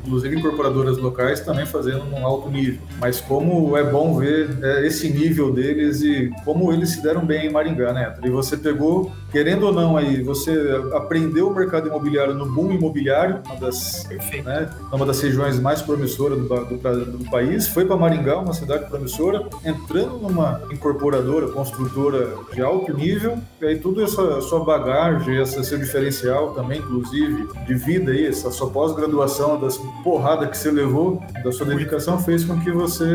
[0.05, 2.81] inclusive incorporadoras locais também fazendo um alto nível.
[2.99, 7.47] Mas como é bom ver é, esse nível deles e como eles se deram bem
[7.47, 8.13] em Maringá, né?
[8.23, 10.53] E você pegou, querendo ou não, aí você
[10.93, 14.07] aprendeu o mercado imobiliário no boom imobiliário, uma das,
[14.45, 18.85] né, uma das regiões mais promissoras do, do, do país, foi para Maringá, uma cidade
[18.85, 25.63] promissora, entrando numa incorporadora, construtora de alto nível, e aí tudo essa sua bagagem, esse
[25.63, 31.19] seu diferencial também, inclusive, de vida aí, essa sua pós-graduação das porrada que você levou,
[31.43, 33.05] da sua dedicação, fez com que você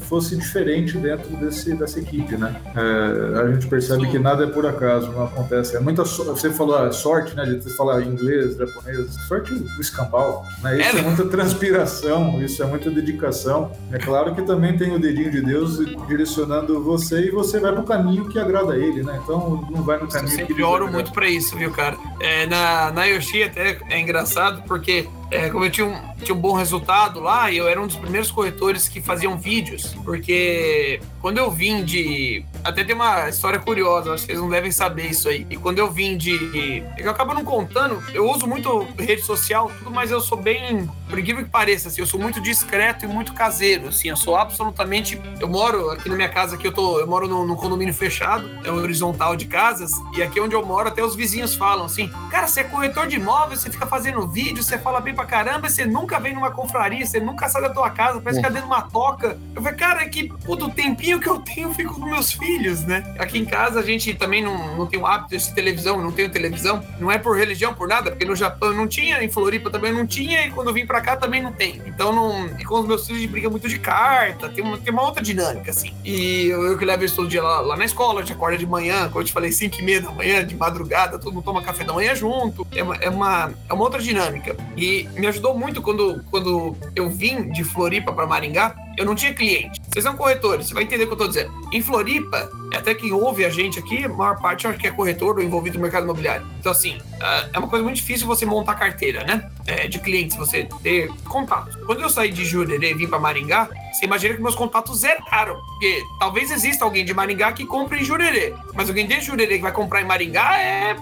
[0.00, 2.56] fosse diferente dentro desse, dessa equipe, né?
[2.74, 5.41] É, a gente percebe que nada é por acaso, não acontece.
[5.50, 7.44] É muita so você falou a sorte, né?
[7.44, 10.80] De falar inglês, japonês, sorte o escambau, né?
[10.80, 13.72] Isso é, é muita transpiração, isso é muita dedicação.
[13.90, 17.84] É claro que também tem o dedinho de Deus direcionando você e você vai pro
[17.84, 19.20] caminho que agrada a ele, né?
[19.22, 21.96] Então não vai no caminho eu que ele oro muito para isso, viu, cara?
[22.20, 26.40] É, na, na Yoshi até é engraçado porque é, como eu tinha um, tinha um
[26.40, 31.50] bom resultado lá, eu era um dos primeiros corretores que faziam vídeos, porque quando eu
[31.50, 32.44] vim de.
[32.62, 35.46] Até tem uma história curiosa, acho que vocês não devem saber isso aí.
[35.48, 36.84] E quando eu vim de.
[36.98, 40.88] Eu acabo não contando, eu uso muito rede social, tudo, mas eu sou bem.
[41.08, 44.36] Por incrível que pareça, assim, eu sou muito discreto e muito caseiro, assim, eu sou
[44.36, 45.20] absolutamente.
[45.40, 46.98] Eu moro aqui na minha casa, aqui eu tô.
[46.98, 50.64] Eu moro num, num condomínio fechado, é um horizontal de casas, e aqui onde eu
[50.64, 54.26] moro, até os vizinhos falam assim: Cara, você é corretor de imóveis, você fica fazendo
[54.26, 57.70] vídeo, você fala bem pra caramba, você nunca vem numa confraria, você nunca sai da
[57.70, 59.38] tua casa, parece que tá dentro de uma toca.
[59.54, 62.82] Eu falei, cara, é que puto tempinho que eu tenho, eu fico com meus filhos,
[62.84, 63.14] né?
[63.18, 66.30] Aqui em casa a gente também não, não tem o hábito de televisão, não tenho
[66.30, 66.82] televisão.
[66.98, 70.06] Não é por religião, por nada, porque no Japão não tinha, em Floripa também não
[70.06, 71.82] tinha, e quando eu vim pra cá também não tem.
[71.86, 72.46] Então não.
[72.58, 75.02] E com os meus filhos a gente briga muito de carta, tem uma, tem uma
[75.02, 75.94] outra dinâmica, assim.
[76.04, 78.58] E eu, eu que levo isso todo dia lá, lá na escola, a gente acorda
[78.58, 81.44] de manhã, como eu te falei, 5 e meia da manhã, de madrugada, todo mundo
[81.44, 82.66] toma café da manhã junto.
[82.72, 84.56] É uma, é uma, é uma outra dinâmica.
[84.76, 89.34] E me ajudou muito quando, quando eu vim de Floripa para Maringá, eu não tinha
[89.34, 89.80] cliente.
[89.92, 91.52] Vocês são corretores, você vai entender o que eu tô dizendo.
[91.70, 95.36] Em Floripa, até quem ouve a gente aqui, a maior parte acho que é corretor
[95.36, 96.46] ou envolvido no mercado imobiliário.
[96.58, 99.50] Então, assim, ah, é uma coisa muito difícil você montar carteira, né?
[99.66, 101.76] É, de clientes, você ter contatos.
[101.84, 105.54] Quando eu saí de Jurerê e vim para Maringá, você imagina que meus contatos zeraram.
[105.54, 108.54] Porque talvez exista alguém de Maringá que compre em Jurerê.
[108.72, 110.96] Mas alguém de Jurerê que vai comprar em Maringá é.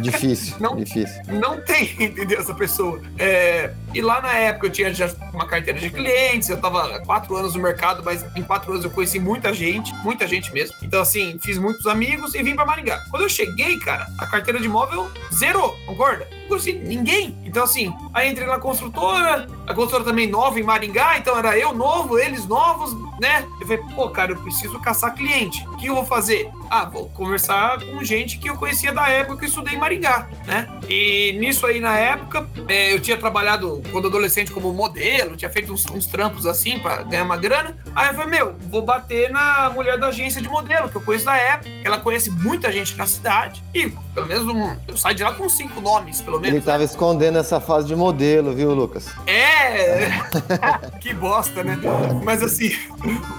[0.00, 1.22] Difícil, não, difícil.
[1.28, 2.40] Não tem, entendeu?
[2.40, 3.00] Essa pessoa.
[3.18, 7.36] É, e lá na época eu tinha já uma carteira de clientes, eu tava quatro
[7.36, 10.76] anos no mercado, mas em quatro anos eu conheci muita gente, muita gente mesmo.
[10.82, 13.04] Então, assim, fiz muitos amigos e vim pra Maringá.
[13.10, 16.26] Quando eu cheguei, cara, a carteira de imóvel zerou, concorda?
[16.52, 17.34] Conheci ninguém.
[17.46, 21.72] Então, assim, aí entrei na construtora, a construtora também nova em Maringá, então era eu
[21.72, 23.46] novo, eles novos, né?
[23.58, 25.66] Eu falei, pô, cara, eu preciso caçar cliente.
[25.68, 26.50] O que eu vou fazer?
[26.70, 30.28] Ah, vou conversar com gente que eu conhecia da época que eu estudei em Maringá,
[30.46, 30.68] né?
[30.88, 35.72] E nisso aí, na época, é, eu tinha trabalhado quando adolescente como modelo, tinha feito
[35.72, 37.76] uns, uns trampos assim para ganhar uma grana.
[37.94, 41.24] Aí eu falei, meu, vou bater na mulher da agência de modelo, que eu conheço
[41.24, 41.70] da época.
[41.82, 43.62] Ela conhece muita gente na cidade.
[43.74, 46.56] E pelo menos eu saí de lá com cinco nomes, pelo menos.
[46.56, 49.08] Ele tava escondendo essa fase de modelo, viu, Lucas?
[49.26, 50.10] É!
[51.00, 51.78] que bosta, né?
[52.24, 52.70] Mas assim.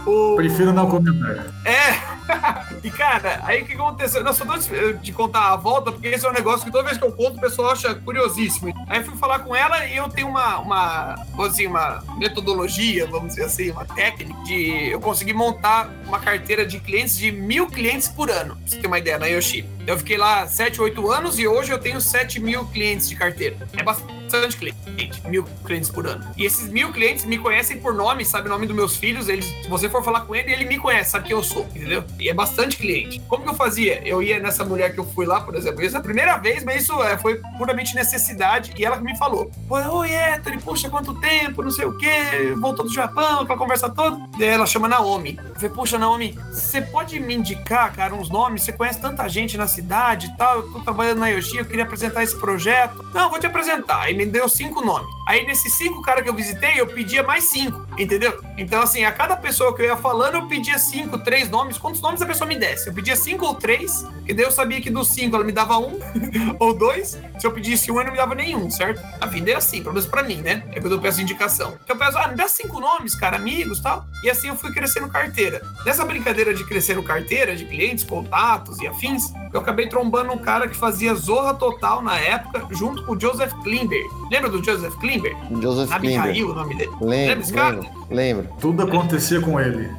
[0.05, 0.35] O...
[0.35, 1.45] Prefiro não comentar.
[1.65, 2.13] É!
[2.83, 4.23] e cara, aí o que aconteceu?
[4.23, 4.53] Não, só tô
[4.93, 7.37] de contar a volta, porque esse é um negócio que toda vez que eu conto
[7.37, 8.73] o pessoal acha curiosíssimo.
[8.87, 13.29] Aí eu fui falar com ela e eu tenho uma, uma, assim, uma metodologia, vamos
[13.29, 18.07] dizer assim, uma técnica de eu conseguir montar uma carteira de clientes de mil clientes
[18.07, 19.65] por ano, pra você ter uma ideia, na Yoshi.
[19.85, 23.57] Eu fiquei lá 7, 8 anos e hoje eu tenho 7 mil clientes de carteira.
[23.73, 24.22] É bastante
[24.55, 26.25] cliente, mil clientes por ano.
[26.37, 29.29] E esses mil clientes me conhecem por nome, sabe o nome dos meus filhos.
[29.29, 32.03] Eles, se você for falar com ele, ele me conhece, sabe quem eu sou, entendeu?
[32.19, 33.21] E é bastante cliente.
[33.27, 34.01] Como que eu fazia?
[34.07, 35.81] Eu ia nessa mulher que eu fui lá, por exemplo.
[35.81, 38.73] Isso é a primeira vez, mas isso é, foi puramente necessidade.
[38.77, 42.93] E ela me falou: Oi, Héctor, poxa, quanto tempo, não sei o quê, voltou do
[42.93, 44.17] Japão, aquela conversa toda.
[44.37, 45.37] E ela chama Naomi.
[45.37, 48.63] Eu falei, poxa, Naomi, você pode me indicar, cara, uns nomes?
[48.63, 51.83] Você conhece tanta gente na cidade e tal, eu tô trabalhando na Yoshi, eu queria
[51.83, 53.03] apresentar esse projeto.
[53.13, 54.01] Não, vou te apresentar.
[54.01, 55.13] Aí me deu cinco nomes.
[55.27, 58.41] Aí nesses cinco caras que eu visitei, eu pedia mais cinco, entendeu?
[58.57, 61.77] Então, assim, a cada pessoa que eu ia falando, eu pedia cinco, três nomes.
[61.77, 62.87] Quantos nomes a pessoa me desse?
[62.87, 65.77] Eu pedia cinco ou três, e daí eu sabia que dos cinco ela me dava
[65.77, 65.97] um
[66.59, 67.17] ou dois.
[67.39, 69.01] Se eu pedisse um, ela não me dava nenhum, certo?
[69.19, 70.63] A vida é assim, pelo menos pra mim, né?
[70.71, 71.77] É quando eu peço indicação.
[71.83, 74.05] Então eu peço, ah, me dá cinco nomes, cara, amigos tal.
[74.23, 75.61] E assim eu fui crescendo carteira.
[75.85, 80.67] Nessa brincadeira de crescendo carteira, de clientes, contatos e afins, eu acabei trombando um cara
[80.67, 84.03] que fazia Zorra Total na época, junto com o Joseph Klimber.
[84.31, 85.35] Lembra do Joseph Klimber?
[85.61, 86.49] Joseph Abigail, Klimber.
[86.51, 86.91] o nome dele.
[87.01, 88.49] Lembro, Lembra lembro, lembro.
[88.59, 89.89] Tudo acontecia com ele.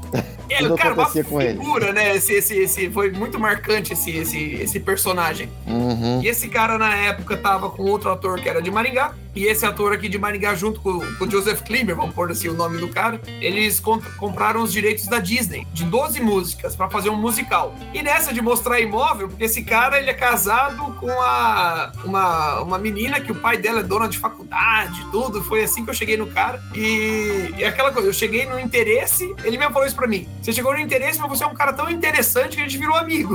[0.49, 1.59] Ele, Tudo cara, uma acontecia com ele.
[1.59, 2.17] figura, né?
[2.17, 5.49] Esse, esse, esse, foi muito marcante esse, esse, esse personagem.
[5.67, 6.21] Uhum.
[6.23, 9.15] E esse cara, na época, tava com outro ator que era de Maringá.
[9.35, 12.49] E esse ator aqui de Maringá, junto com, com o Joseph Klimber, vamos pôr assim
[12.49, 16.89] o nome do cara, eles com- compraram os direitos da Disney, de 12 músicas, pra
[16.89, 17.75] fazer um musical.
[17.93, 22.79] E nessa de mostrar imóvel, porque esse cara, ele é casado com a, uma, uma
[22.79, 25.43] menina que o pai dela é dona de faculdade, tudo.
[25.43, 26.63] Foi assim que eu cheguei no cara.
[26.73, 30.29] E, e aquela coisa, eu cheguei no interesse, ele mesmo falou isso pra mim.
[30.45, 32.95] Você chegou no interesse, mas você é um cara tão interessante que a gente virou
[32.95, 33.35] amigo.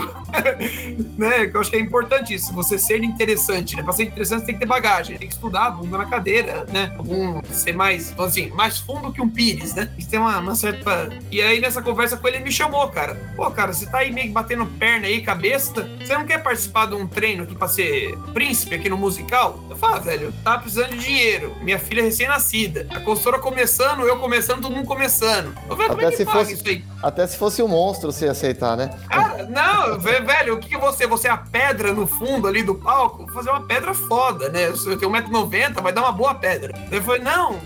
[1.18, 1.48] né?
[1.48, 3.82] Que eu acho que é importante isso, você ser interessante, né?
[3.82, 6.94] Pra ser interessante, você tem que ter bagagem, tem que estudar, bunda na cadeira, né?
[7.00, 9.88] Algum, ser mais, assim, mais fundo que um pires, né?
[9.88, 11.10] Tem que ter uma, uma certa.
[11.32, 13.16] E aí, nessa conversa com ele, ele me chamou, cara.
[13.36, 15.90] Pô, cara, você tá aí meio que batendo perna aí, cabeça.
[16.00, 19.60] Você não quer participar de um treino aqui pra ser príncipe aqui no musical?
[19.68, 21.56] Eu falo, ah, velho, tava precisando de dinheiro.
[21.64, 22.86] Minha filha é recém-nascida.
[22.92, 25.58] A consultora começando, eu começando, todo mundo começando.
[25.68, 26.84] Eu falei, como é que se paga fosse- isso aí?
[27.02, 28.90] Até se fosse um monstro você ia aceitar, né?
[29.10, 31.08] Cara, não, ve- velho, o que, que você?
[31.08, 33.26] Você é a pedra no fundo ali do palco?
[33.26, 34.68] Vou fazer uma pedra foda, né?
[34.68, 36.74] Eu tenho 1,90m, vai dar uma boa pedra.
[36.92, 37.60] Ele falou, não,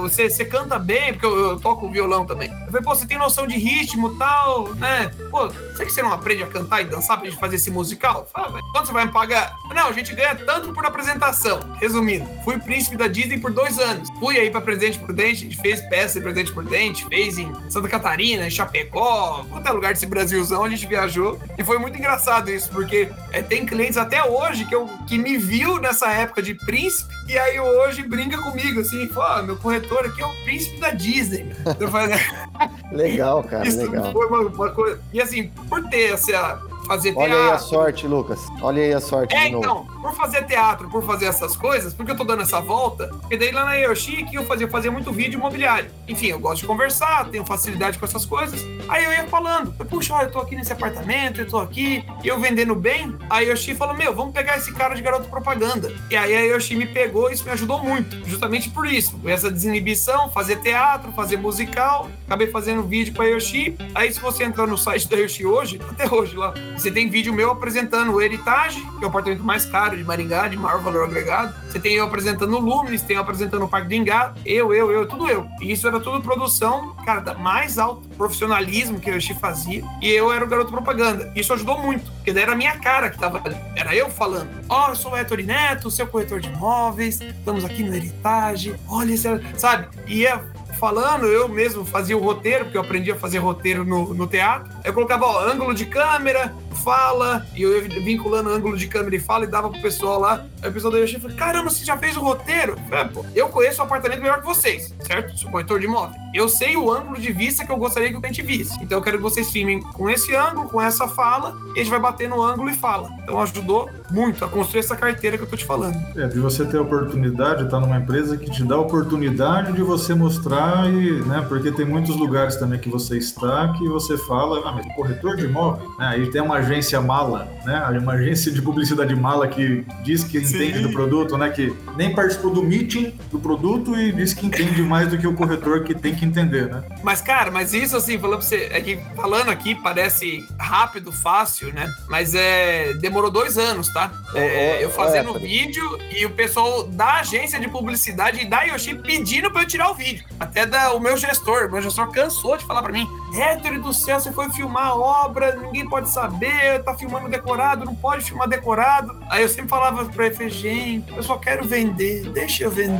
[0.00, 2.50] você, você canta bem, porque eu, eu toco violão também.
[2.50, 5.10] Eu falei, pô, você tem noção de ritmo e tal, né?
[5.30, 8.26] Pô, sei que você não aprende a cantar e dançar pra gente fazer esse musical?
[8.32, 9.54] Fala, velho, quanto você vai me pagar?
[9.74, 11.60] Não, a gente ganha tanto por apresentação.
[11.80, 14.08] Resumindo, fui príncipe da Disney por dois anos.
[14.18, 17.88] Fui aí pra Presidente Prudente, a gente fez peça de Presidente Prudente, fez em Santa
[17.88, 18.50] Catarina, em
[18.84, 21.38] qualquer lugar desse Brasilzão, a gente viajou.
[21.58, 25.36] E foi muito engraçado isso, porque é, tem clientes até hoje que, eu, que me
[25.36, 30.06] viu nessa época de príncipe, e aí hoje brinca comigo, assim, fala, ah, meu corretor
[30.06, 31.52] aqui é o príncipe da Disney.
[31.90, 32.16] Falei,
[32.92, 34.12] Legal, cara, isso legal.
[34.12, 35.00] foi uma, uma coisa.
[35.12, 36.60] E assim, por ter essa
[36.92, 37.48] fazer Olha teatro.
[37.48, 38.40] aí a sorte, Lucas.
[38.60, 39.64] Olha aí a sorte É, de novo.
[39.64, 43.36] então, por fazer teatro, por fazer essas coisas, porque eu tô dando essa volta, porque
[43.36, 45.90] daí lá na Yoshi que eu fazia, eu fazia muito vídeo imobiliário.
[46.06, 48.60] Enfim, eu gosto de conversar, tenho facilidade com essas coisas.
[48.88, 52.38] Aí eu ia falando, puxa, olha, eu tô aqui nesse apartamento, eu tô aqui, eu
[52.38, 53.16] vendendo bem.
[53.30, 55.90] Aí a Yoshi falou, meu, vamos pegar esse cara de garoto propaganda.
[56.10, 59.18] E aí a Yoshi me pegou e isso me ajudou muito, justamente por isso.
[59.24, 63.76] Essa desinibição, fazer teatro, fazer musical, acabei fazendo vídeo com a Yoshi.
[63.94, 66.52] Aí se você entrar no site da Yoshi hoje, até hoje lá,
[66.82, 70.48] você tem vídeo meu apresentando o Heritage, que é o apartamento mais caro de Maringá,
[70.48, 71.54] de maior valor agregado.
[71.70, 74.90] Você tem eu apresentando o Luminis, tem eu apresentando o Parque do Engá, eu, eu,
[74.90, 75.46] eu, tudo eu.
[75.60, 79.84] E isso era tudo produção, cara, da mais alto profissionalismo que a Yoshi fazia.
[80.00, 81.32] E eu era o garoto propaganda.
[81.36, 83.56] Isso ajudou muito, porque daí era a minha cara que tava ali.
[83.76, 87.84] Era eu falando, ó, eu sou o Ettore Neto, seu corretor de imóveis, estamos aqui
[87.84, 89.28] no Heritage, olha, esse...
[89.56, 89.86] sabe?
[90.08, 90.42] E ia
[90.82, 94.68] falando, eu mesmo fazia o roteiro, porque eu aprendi a fazer roteiro no, no teatro.
[94.82, 99.44] Eu colocava, ó, ângulo de câmera, fala, e eu vinculando ângulo de câmera e fala
[99.44, 100.44] e dava pro pessoal lá.
[100.68, 102.72] O pessoal da Yoshi falou: caramba, você já fez o roteiro?
[102.72, 105.36] Eu, falei, pô, eu conheço o apartamento melhor que vocês, certo?
[105.36, 106.14] Sou corretor de imóvel.
[106.32, 108.78] Eu sei o ângulo de vista que eu gostaria que o cliente visse.
[108.80, 111.90] Então eu quero que vocês filmem com esse ângulo, com essa fala, e a gente
[111.90, 113.10] vai bater no ângulo e fala.
[113.22, 115.96] Então ajudou muito a construir essa carteira que eu tô te falando.
[116.16, 119.72] É, de você ter a oportunidade de estar numa empresa que te dá a oportunidade
[119.72, 124.16] de você mostrar e, né, porque tem muitos lugares também que você está que você
[124.16, 128.52] fala, ah, mas corretor de imóvel, né, aí tem uma agência mala, né, uma agência
[128.52, 130.51] de publicidade mala que diz que.
[130.56, 134.82] Entende do produto, né, que nem participou do meeting do produto e diz que entende
[134.82, 136.82] mais do que o corretor que tem que entender, né.
[137.02, 141.72] Mas, cara, mas isso assim, falando pra você, é que falando aqui parece rápido, fácil,
[141.72, 141.92] né?
[142.08, 142.92] Mas é.
[142.94, 144.10] Demorou dois anos, tá?
[144.34, 148.44] É, Ô, ô, eu fazendo o vídeo e o pessoal da agência de publicidade e
[148.48, 150.24] da Yoshi pedindo pra eu tirar o vídeo.
[150.38, 151.66] Até da, o meu gestor.
[151.66, 154.94] O meu gestor cansou de falar pra mim: Héctor do céu, você foi filmar a
[154.94, 159.16] obra, ninguém pode saber, tá filmando decorado, não pode filmar decorado.
[159.30, 162.96] Aí eu sempre falava pra ele, falei, gente, eu só quero vender, deixa eu vender.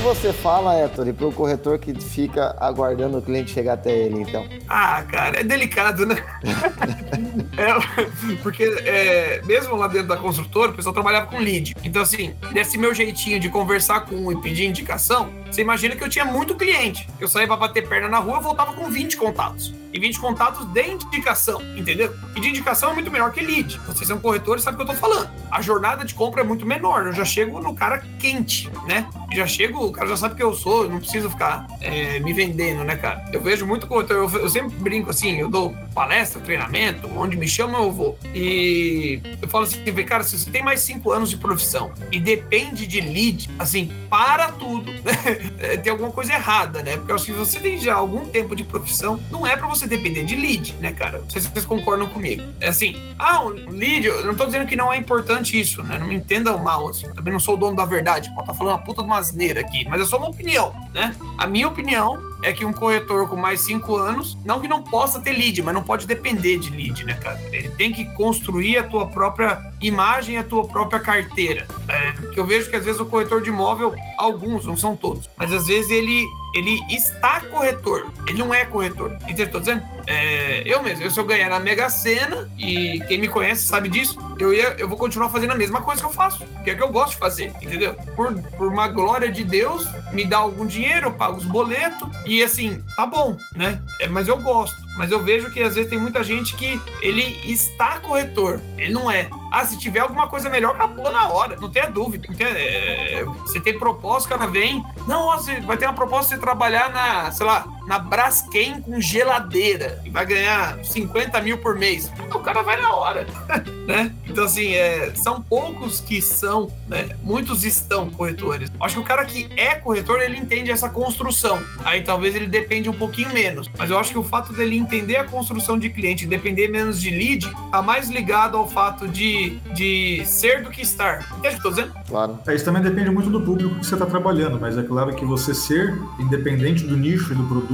[0.00, 4.46] O você fala, Héctor, pro corretor que fica aguardando o cliente chegar até ele, então?
[4.68, 6.16] Ah, cara, é delicado, né?
[7.56, 11.72] É, porque é, mesmo lá dentro da construtora, o pessoal trabalhava com lead.
[11.84, 16.02] Então, assim, desse meu jeitinho de conversar com um e pedir indicação, você imagina que
[16.02, 17.08] eu tinha muito cliente.
[17.20, 19.72] Eu saía pra bater perna na rua, eu voltava com 20 contatos.
[19.92, 22.12] E 20 contatos de indicação, entendeu?
[22.34, 23.80] E de indicação é muito melhor que lead.
[23.86, 25.30] Vocês são corretores, sabem o que eu tô falando.
[25.48, 27.06] A jornada de compra é muito menor.
[27.06, 29.08] Eu já chego no cara quente, né?
[29.32, 32.32] Já chego, o cara já sabe que eu sou, eu não preciso ficar é, me
[32.32, 33.24] vendendo, né, cara?
[33.32, 37.46] Eu vejo muito corretor, eu, eu sempre brinco assim, eu dou palestra, treinamento, onde me
[37.46, 38.18] chamam eu vou.
[38.34, 42.84] E eu falo assim, cara, se você tem mais cinco anos de profissão e depende
[42.84, 44.92] de lead, assim, para tudo.
[45.58, 46.96] É, tem alguma coisa errada, né?
[46.96, 49.86] Porque eu acho que você tem já algum tempo de profissão, não é pra você
[49.86, 51.18] depender de lead, né, cara?
[51.18, 52.42] Não sei se vocês concordam comigo.
[52.60, 55.98] É assim, ah, um lead, eu não tô dizendo que não é importante isso, né?
[55.98, 57.12] Não me entendam mal, assim.
[57.12, 58.28] Também não sou o dono da verdade.
[58.30, 61.14] Pode estar falando uma puta de uma asneira aqui, mas é só uma opinião, né?
[61.38, 65.18] A minha opinião é que um corretor com mais cinco anos, não que não possa
[65.18, 67.40] ter lead, mas não pode depender de lead, né, cara?
[67.50, 71.66] Ele tem que construir a tua própria imagem, a tua própria carteira.
[71.88, 75.28] É, que eu vejo que às vezes o corretor de imóvel, alguns, não são todos,
[75.38, 79.12] mas às vezes ele ele está corretor, ele não é corretor.
[79.22, 79.46] Entendeu?
[79.46, 79.82] eu Tô dizendo?
[80.06, 83.88] É, eu mesmo, eu, se eu ganhar na Mega Sena, e quem me conhece sabe
[83.88, 86.74] disso, eu, ia, eu vou continuar fazendo a mesma coisa que eu faço, que é
[86.74, 87.94] que eu gosto de fazer, entendeu?
[88.14, 92.42] Por, por uma glória de Deus, me dá algum dinheiro, eu pago os boletos, e
[92.42, 93.80] assim, tá bom, né?
[94.00, 94.84] É, mas eu gosto.
[94.96, 99.10] Mas eu vejo que às vezes tem muita gente que ele está corretor, ele não
[99.10, 99.28] é.
[99.50, 102.26] Ah, se tiver alguma coisa melhor, acabou na hora, não tenha dúvida.
[102.28, 104.84] Não tenha, é, você tem proposta, o cara vem.
[105.06, 109.00] Não, ó, você vai ter uma proposta de trabalhar na, sei lá, na Braskem com
[109.00, 112.10] geladeira e vai ganhar 50 mil por mês.
[112.34, 113.26] O cara vai na hora,
[113.86, 114.12] né?
[114.26, 117.10] Então, assim, é, são poucos que são, né?
[117.22, 118.70] Muitos estão corretores.
[118.80, 121.62] Acho que o cara que é corretor, ele entende essa construção.
[121.84, 123.70] Aí talvez ele depende um pouquinho menos.
[123.76, 127.10] Mas eu acho que o fato dele entender a construção de cliente, depender menos de
[127.10, 131.20] lead, tá mais ligado ao fato de, de ser do que estar.
[131.38, 131.92] Entende o que eu tô dizendo?
[132.08, 132.38] Claro.
[132.46, 135.24] É, Isso também depende muito do público que você está trabalhando, mas é claro que
[135.24, 137.73] você ser, independente do nicho e do produto,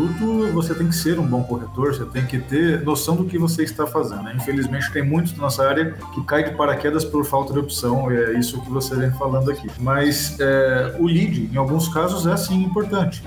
[0.52, 3.62] você tem que ser um bom corretor, você tem que ter noção do que você
[3.62, 4.22] está fazendo.
[4.22, 4.34] né?
[4.36, 8.32] Infelizmente, tem muitos da nossa área que cai de paraquedas por falta de opção, é
[8.38, 9.68] isso que você vem falando aqui.
[9.78, 13.22] Mas é, o lead, em alguns casos, é sim importante.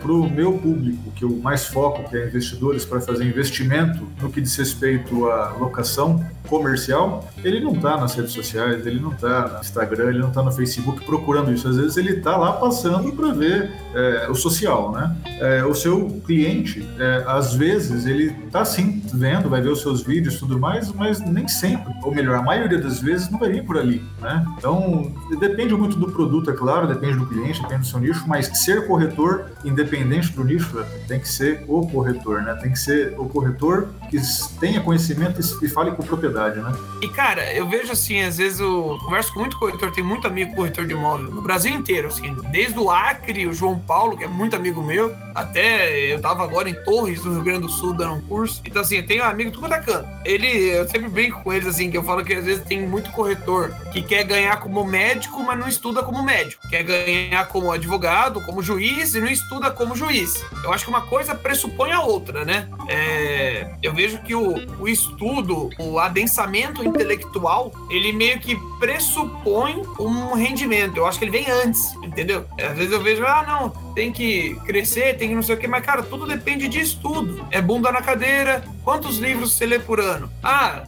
[0.00, 4.30] Para o meu público, que eu mais foco, que é investidores, para fazer investimento no
[4.30, 9.48] que diz respeito à locação comercial, ele não está nas redes sociais, ele não está
[9.48, 11.68] no Instagram, ele não está no Facebook procurando isso.
[11.68, 15.16] Às vezes ele está lá passando para ver é, o social, né?
[15.42, 20.00] É, o seu cliente, é, às vezes, ele tá sim vendo, vai ver os seus
[20.02, 23.50] vídeos e tudo mais, mas nem sempre, ou melhor, a maioria das vezes não vai
[23.50, 24.46] vir por ali, né?
[24.56, 28.46] Então, depende muito do produto, é claro, depende do cliente, depende do seu nicho, mas
[28.60, 32.54] ser corretor, independente do nicho, tem que ser o corretor, né?
[32.54, 34.18] Tem que ser o corretor que
[34.60, 36.72] tenha conhecimento e fale com propriedade, né?
[37.00, 40.54] E, cara, eu vejo assim, às vezes eu converso com muito corretor, tenho muito amigo
[40.54, 44.28] corretor de imóvel, no Brasil inteiro, assim, desde o Acre, o João Paulo, que é
[44.28, 48.14] muito amigo meu, até eu tava agora em Torres, no Rio Grande do Sul, dando
[48.14, 48.60] um curso.
[48.64, 50.20] Então, assim, eu tenho um amigo tudo da cana.
[50.24, 53.10] Ele, eu sempre brinco com eles, assim, que eu falo que às vezes tem muito
[53.10, 56.66] corretor que quer ganhar como médico, mas não estuda como médico.
[56.68, 60.42] Quer ganhar como advogado, como juiz e não estuda como juiz.
[60.64, 62.68] Eu acho que uma coisa pressupõe a outra, né?
[62.88, 70.34] É, eu vejo que o, o estudo, o adensamento intelectual, ele meio que pressupõe um
[70.34, 70.96] rendimento.
[70.96, 72.44] Eu acho que ele vem antes, entendeu?
[72.60, 75.68] Às vezes eu vejo, ah, não, tem que crescer, tem que não sei o que,
[75.68, 77.46] mas, cara, tudo depende de estudo.
[77.50, 78.64] É bunda na cadeira.
[78.84, 80.30] Quantos livros você lê por ano?
[80.42, 80.84] Ah,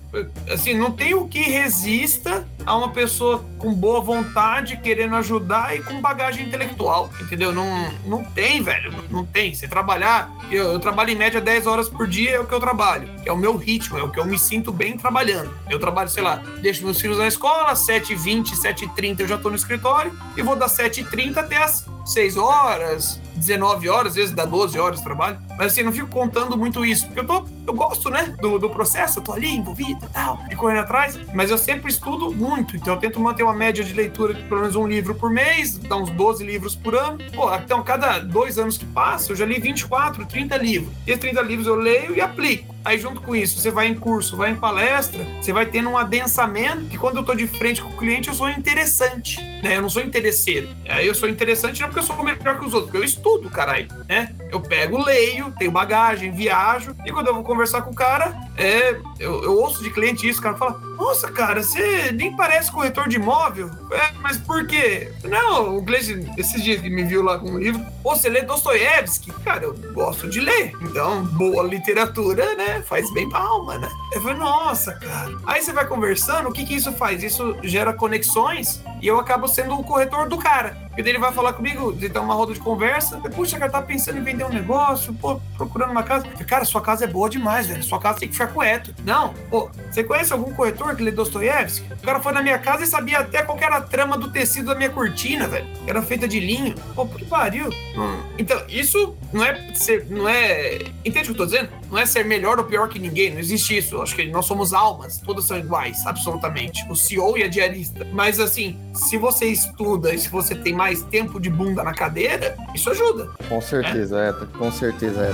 [0.53, 5.83] assim, não tem o que resista a uma pessoa com boa vontade, querendo ajudar e
[5.83, 7.53] com bagagem intelectual, entendeu?
[7.53, 9.55] Não, não tem, velho, não tem.
[9.55, 12.61] Você trabalhar, eu, eu trabalho em média 10 horas por dia, é o que eu
[12.61, 15.55] trabalho, é o meu ritmo, é o que eu me sinto bem trabalhando.
[15.71, 19.57] Eu trabalho, sei lá, deixo meus filhos na escola, 7h20, 7h30 eu já tô no
[19.57, 24.79] escritório, e vou das 7h30 até as 6 horas, 19 horas, às vezes dá 12
[24.79, 25.39] horas de trabalho.
[25.57, 28.71] Mas assim, não fico contando muito isso, porque eu tô, eu gosto, né, do, do
[28.71, 32.77] processo, eu tô ali envolvido e tal, e correndo atrás, mas eu sempre estudo muito,
[32.77, 35.79] então eu tento manter uma média de leitura de pelo menos um livro por mês,
[35.79, 37.19] dá uns 12 livros por ano.
[37.35, 40.93] Pô, então cada dois anos que passa, eu já li 24, 30 livros.
[41.07, 42.75] E esses 30 livros eu leio e aplico.
[42.85, 45.97] Aí, junto com isso, você vai em curso, vai em palestra, você vai tendo um
[45.97, 49.79] adensamento que quando eu tô de frente com o cliente, eu sou interessante, né?
[49.79, 50.69] Eu não sou interesseiro.
[50.87, 53.49] Aí eu sou interessante não porque eu sou melhor que os outros, porque eu estudo,
[53.49, 54.35] caralho, né?
[54.53, 58.91] Eu pego, leio, tenho bagagem, viajo, e quando eu vou conversar com o cara, é,
[59.19, 63.09] eu, eu ouço de cliente isso, o cara fala, nossa, cara, você nem parece corretor
[63.09, 63.71] de imóvel.
[63.91, 65.11] É, mas por quê?
[65.25, 68.43] Não, o cliente, esses dias que me viu lá com um livro, Pô, você lê
[68.43, 69.33] Dostoiévski?
[69.43, 70.75] Cara, eu gosto de ler.
[70.83, 72.83] Então, boa literatura, né?
[72.83, 73.89] Faz bem pra alma, né?
[74.13, 75.35] Eu falei, nossa, cara.
[75.47, 77.23] Aí você vai conversando, o que que isso faz?
[77.23, 80.77] Isso gera conexões e eu acabo sendo o corretor do cara.
[80.95, 83.19] Porque daí ele vai falar comigo, de dar uma roda de conversa.
[83.19, 86.25] Puxa, cara, tá pensando em vender um negócio, pô, procurando uma casa.
[86.47, 87.83] Cara, sua casa é boa demais, velho.
[87.83, 88.95] Sua casa tem que ficar quieto.
[89.05, 91.93] Não, pô, você conhece algum corretor que lê Dostoiévski?
[91.95, 94.67] O cara foi na minha casa e sabia até qual era a trama do tecido
[94.67, 95.67] da minha cortina, velho.
[95.85, 96.77] Era feita de linho.
[96.95, 97.69] Pô, que pariu.
[97.97, 98.23] Hum.
[98.39, 100.79] Então, isso não é ser, não é.
[101.05, 101.71] Entende o que eu tô dizendo?
[101.91, 104.01] Não é ser melhor ou pior que ninguém, não existe isso.
[104.01, 106.85] Acho que nós somos almas, todas são iguais, absolutamente.
[106.89, 108.07] O CEO e a diarista.
[108.13, 112.57] Mas assim, se você estuda e se você tem mais tempo de bunda na cadeira,
[112.75, 113.31] isso ajuda.
[113.49, 115.33] Com certeza, é, é com certeza é.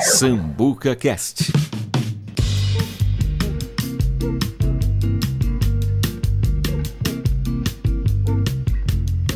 [0.00, 1.52] Sambuca Cast.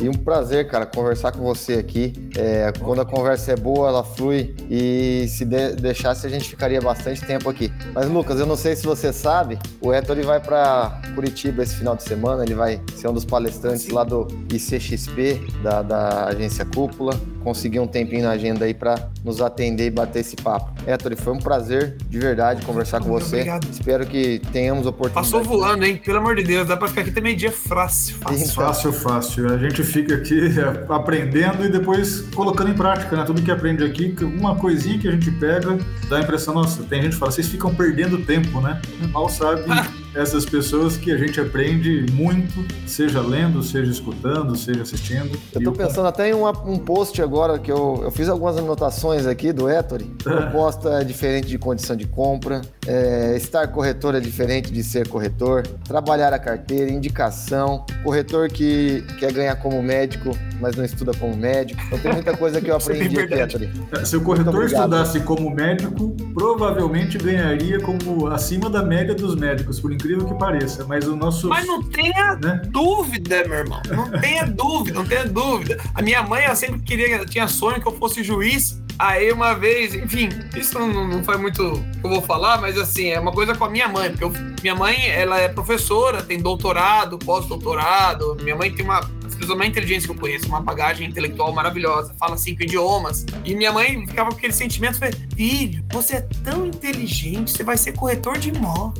[0.01, 2.28] E um prazer, cara, conversar com você aqui.
[2.39, 6.79] É, quando a conversa é boa, ela flui e se de deixasse a gente ficaria
[6.79, 7.69] bastante tempo aqui.
[7.93, 11.75] Mas Lucas, eu não sei se você sabe, o Héctor ele vai para Curitiba esse
[11.75, 16.63] final de semana, ele vai ser um dos palestrantes lá do ICXP, da, da agência
[16.63, 20.71] Cúpula conseguir um tempinho na agenda aí para nos atender e bater esse papo.
[20.85, 23.37] Héctor, foi um prazer de verdade conversar com você.
[23.37, 23.67] Obrigado.
[23.71, 25.31] Espero que tenhamos oportunidade.
[25.31, 25.97] Passou voando, hein?
[26.03, 28.15] Pelo amor de Deus, dá para ficar aqui até meio-dia fácil.
[28.17, 28.37] Fácil.
[28.37, 28.65] Então.
[28.65, 29.53] fácil, fácil.
[29.53, 30.39] A gente fica aqui
[30.89, 33.23] aprendendo e depois colocando em prática, né?
[33.23, 35.77] Tudo que aprende aqui, uma coisinha que a gente pega,
[36.07, 38.81] dá a impressão, nossa, tem gente que fala, vocês ficam perdendo tempo, né?
[39.11, 39.63] Mal sabe
[40.13, 45.39] essas pessoas que a gente aprende muito, seja lendo, seja escutando, seja assistindo.
[45.53, 49.25] Eu tô pensando até em um, um post agora que eu, eu fiz algumas anotações
[49.25, 50.05] aqui do Ettore.
[50.23, 55.65] Proposta é diferente de condição de compra, é, estar corretor é diferente de ser corretor,
[55.83, 61.81] trabalhar a carteira, indicação, corretor que quer ganhar como médico, mas não estuda como médico.
[61.85, 63.71] Então tem muita coisa que eu é aprendi aqui, Ettore.
[64.03, 69.91] Se o corretor estudasse como médico, provavelmente ganharia como acima da média dos médicos, por
[69.99, 70.85] incrível que pareça.
[70.85, 71.49] Mas o nosso.
[71.49, 72.61] Mas não tenha né?
[72.69, 73.81] dúvida, meu irmão.
[73.89, 75.77] Não tenha dúvida, não tenha dúvida.
[75.93, 78.81] A minha mãe, ela sempre queria, tinha sonho que eu fosse juiz.
[78.97, 80.27] Aí uma vez, enfim,
[80.57, 81.71] isso não, não foi muito
[82.01, 84.33] que eu vou falar, mas assim, é uma coisa com a minha mãe, porque eu
[84.61, 88.35] Minha mãe, ela é professora, tem doutorado, pós-doutorado.
[88.41, 88.99] Minha mãe tem uma
[89.39, 93.25] pessoa mais inteligente que eu conheço, uma bagagem intelectual maravilhosa, fala cinco idiomas.
[93.45, 97.77] E minha mãe ficava com aquele sentimento, falei, filho, você é tão inteligente, você vai
[97.77, 98.93] ser corretor de imóvel.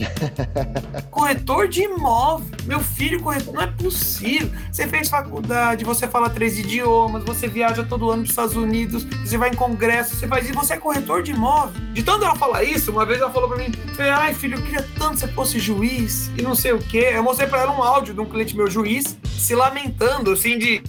[1.12, 2.48] corretor de imóvel.
[2.66, 4.50] Meu filho corretor, não é possível.
[4.72, 9.04] Você fez faculdade, você fala três idiomas, você viaja todo ano para os Estados Unidos,
[9.04, 11.82] você vai em congresso, você faz isso, você é corretor de imóvel.
[11.94, 14.88] De tanto ela falar isso, uma vez ela falou para mim, ai filho, eu queria
[14.98, 17.12] tanto que você fosse juiz e não sei o quê.
[17.14, 20.82] Eu mostrei para ela um áudio de um cliente meu juiz se lamentando, assim, de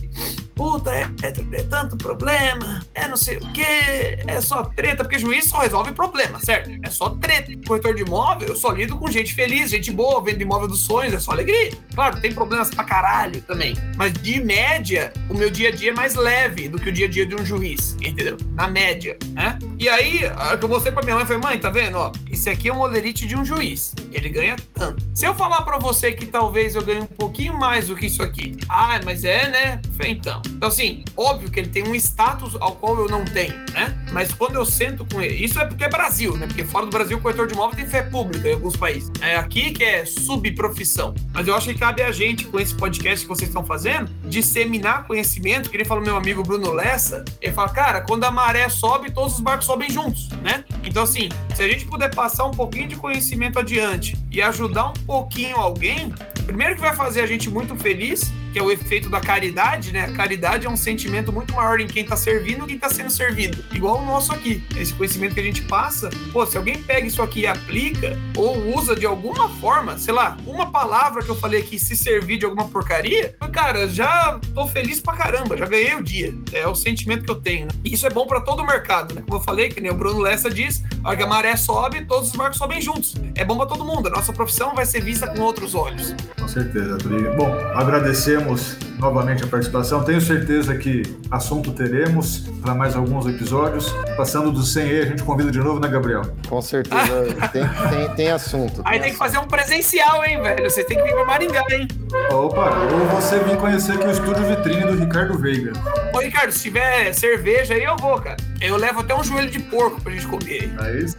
[0.60, 5.18] puta, é, é, é, tanto problema, é não sei o que, é só treta, porque
[5.18, 6.70] juiz só resolve problema, certo?
[6.82, 7.50] É só treta.
[7.66, 11.14] Corretor de imóvel, eu só lido com gente feliz, gente boa, vendo imóvel dos sonhos,
[11.14, 11.72] é só alegria.
[11.94, 15.94] Claro, tem problemas pra caralho também, mas de média, o meu dia a dia é
[15.94, 18.36] mais leve do que o dia a dia de um juiz, entendeu?
[18.52, 19.58] Na média, né?
[19.78, 20.20] E aí,
[20.60, 23.26] eu mostrei pra minha mãe, falei, mãe, tá vendo, ó, isso aqui é um olerite
[23.26, 25.02] de um juiz, ele ganha tanto.
[25.14, 28.22] Se eu falar pra você que talvez eu ganhe um pouquinho mais do que isso
[28.22, 29.80] aqui, ah, mas é, né?
[30.04, 33.96] Então, então, assim, óbvio que ele tem um status ao qual eu não tenho, né?
[34.12, 36.46] Mas quando eu sento com ele, isso é porque é Brasil, né?
[36.46, 39.10] Porque fora do Brasil, o corretor de imóvel tem fé pública em alguns países.
[39.20, 41.14] É aqui que é subprofissão.
[41.32, 45.06] Mas eu acho que cabe a gente, com esse podcast que vocês estão fazendo, disseminar
[45.06, 45.70] conhecimento.
[45.70, 49.34] Que ele falou meu amigo Bruno Lessa, ele fala, cara, quando a maré sobe, todos
[49.34, 50.64] os barcos sobem juntos, né?
[50.82, 55.04] Então, assim, se a gente puder passar um pouquinho de conhecimento adiante e ajudar um
[55.06, 56.12] pouquinho alguém,
[56.44, 60.04] primeiro que vai fazer a gente muito feliz que é o efeito da caridade, né?
[60.04, 63.10] A caridade é um sentimento muito maior em quem tá servindo e quem tá sendo
[63.10, 63.64] servido.
[63.72, 64.62] Igual o nosso aqui.
[64.76, 68.76] Esse conhecimento que a gente passa, pô, se alguém pega isso aqui e aplica, ou
[68.76, 72.44] usa de alguma forma, sei lá, uma palavra que eu falei aqui, se servir de
[72.44, 76.34] alguma porcaria, cara, já tô feliz pra caramba, já ganhei o dia.
[76.52, 77.72] É o sentimento que eu tenho, né?
[77.84, 79.22] E isso é bom para todo o mercado, né?
[79.22, 82.04] Como eu falei, que nem o Bruno Lessa diz, a hora que a maré sobe,
[82.04, 83.14] todos os barcos sobem juntos.
[83.34, 84.08] É bom para todo mundo.
[84.08, 86.14] A nossa profissão vai ser vista com outros olhos.
[86.38, 87.22] Com certeza, Turi.
[87.36, 90.04] Bom, agradecer agradecemos novamente a participação.
[90.04, 93.92] Tenho certeza que assunto teremos para mais alguns episódios.
[94.16, 96.22] Passando do 100 e a gente convida de novo, né, Gabriel?
[96.48, 98.82] Com certeza, tem, tem, tem, assunto.
[98.84, 100.70] Aí tem, que fazer um presencial, hein, velho?
[100.70, 101.88] Você tem que vir para Maringá, hein?
[102.30, 105.72] Opa, ou você vir conhecer aqui o estúdio vitrine do Ricardo Veiga.
[106.12, 108.36] Ô, Ricardo, se tiver cerveja aí, eu vou, cara.
[108.60, 110.70] Eu levo até um joelho de porco pra gente comer.
[110.78, 111.16] Aí sim.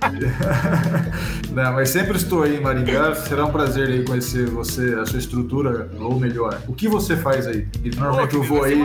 [1.51, 3.15] Não, mas sempre estou aí em Maringá.
[3.15, 7.47] Será um prazer aí conhecer você, a sua estrutura, ou melhor, o que você faz
[7.47, 7.67] aí.
[7.84, 8.80] E normalmente Pô, eu vou aí,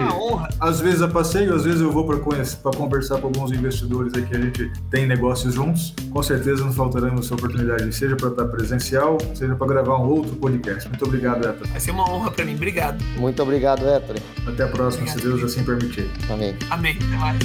[0.60, 4.36] às vezes a passeio, às vezes eu vou para conversar com alguns investidores aí que
[4.36, 5.94] a gente tem negócios juntos.
[6.10, 10.34] Com certeza não faltaremos essa oportunidade, seja para estar presencial, seja para gravar um outro
[10.36, 10.88] podcast.
[10.88, 11.66] Muito obrigado, Héctor.
[11.68, 12.54] Vai ser uma honra para mim.
[12.54, 13.02] Obrigado.
[13.18, 14.16] Muito obrigado, Héctor.
[14.46, 16.10] Até a próxima, obrigado, se Deus assim permitir.
[16.30, 16.56] Amém.
[16.70, 16.96] Amém.
[16.96, 17.38] Até mais.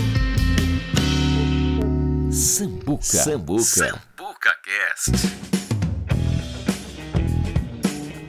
[2.34, 3.04] Sambuca.
[3.04, 3.64] Sambuca.
[3.64, 5.61] Sambuca Cast.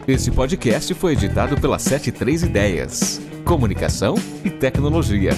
[0.06, 3.20] Esse podcast foi editado pela 73 Ideias.
[3.44, 5.30] Comunicação e tecnologia.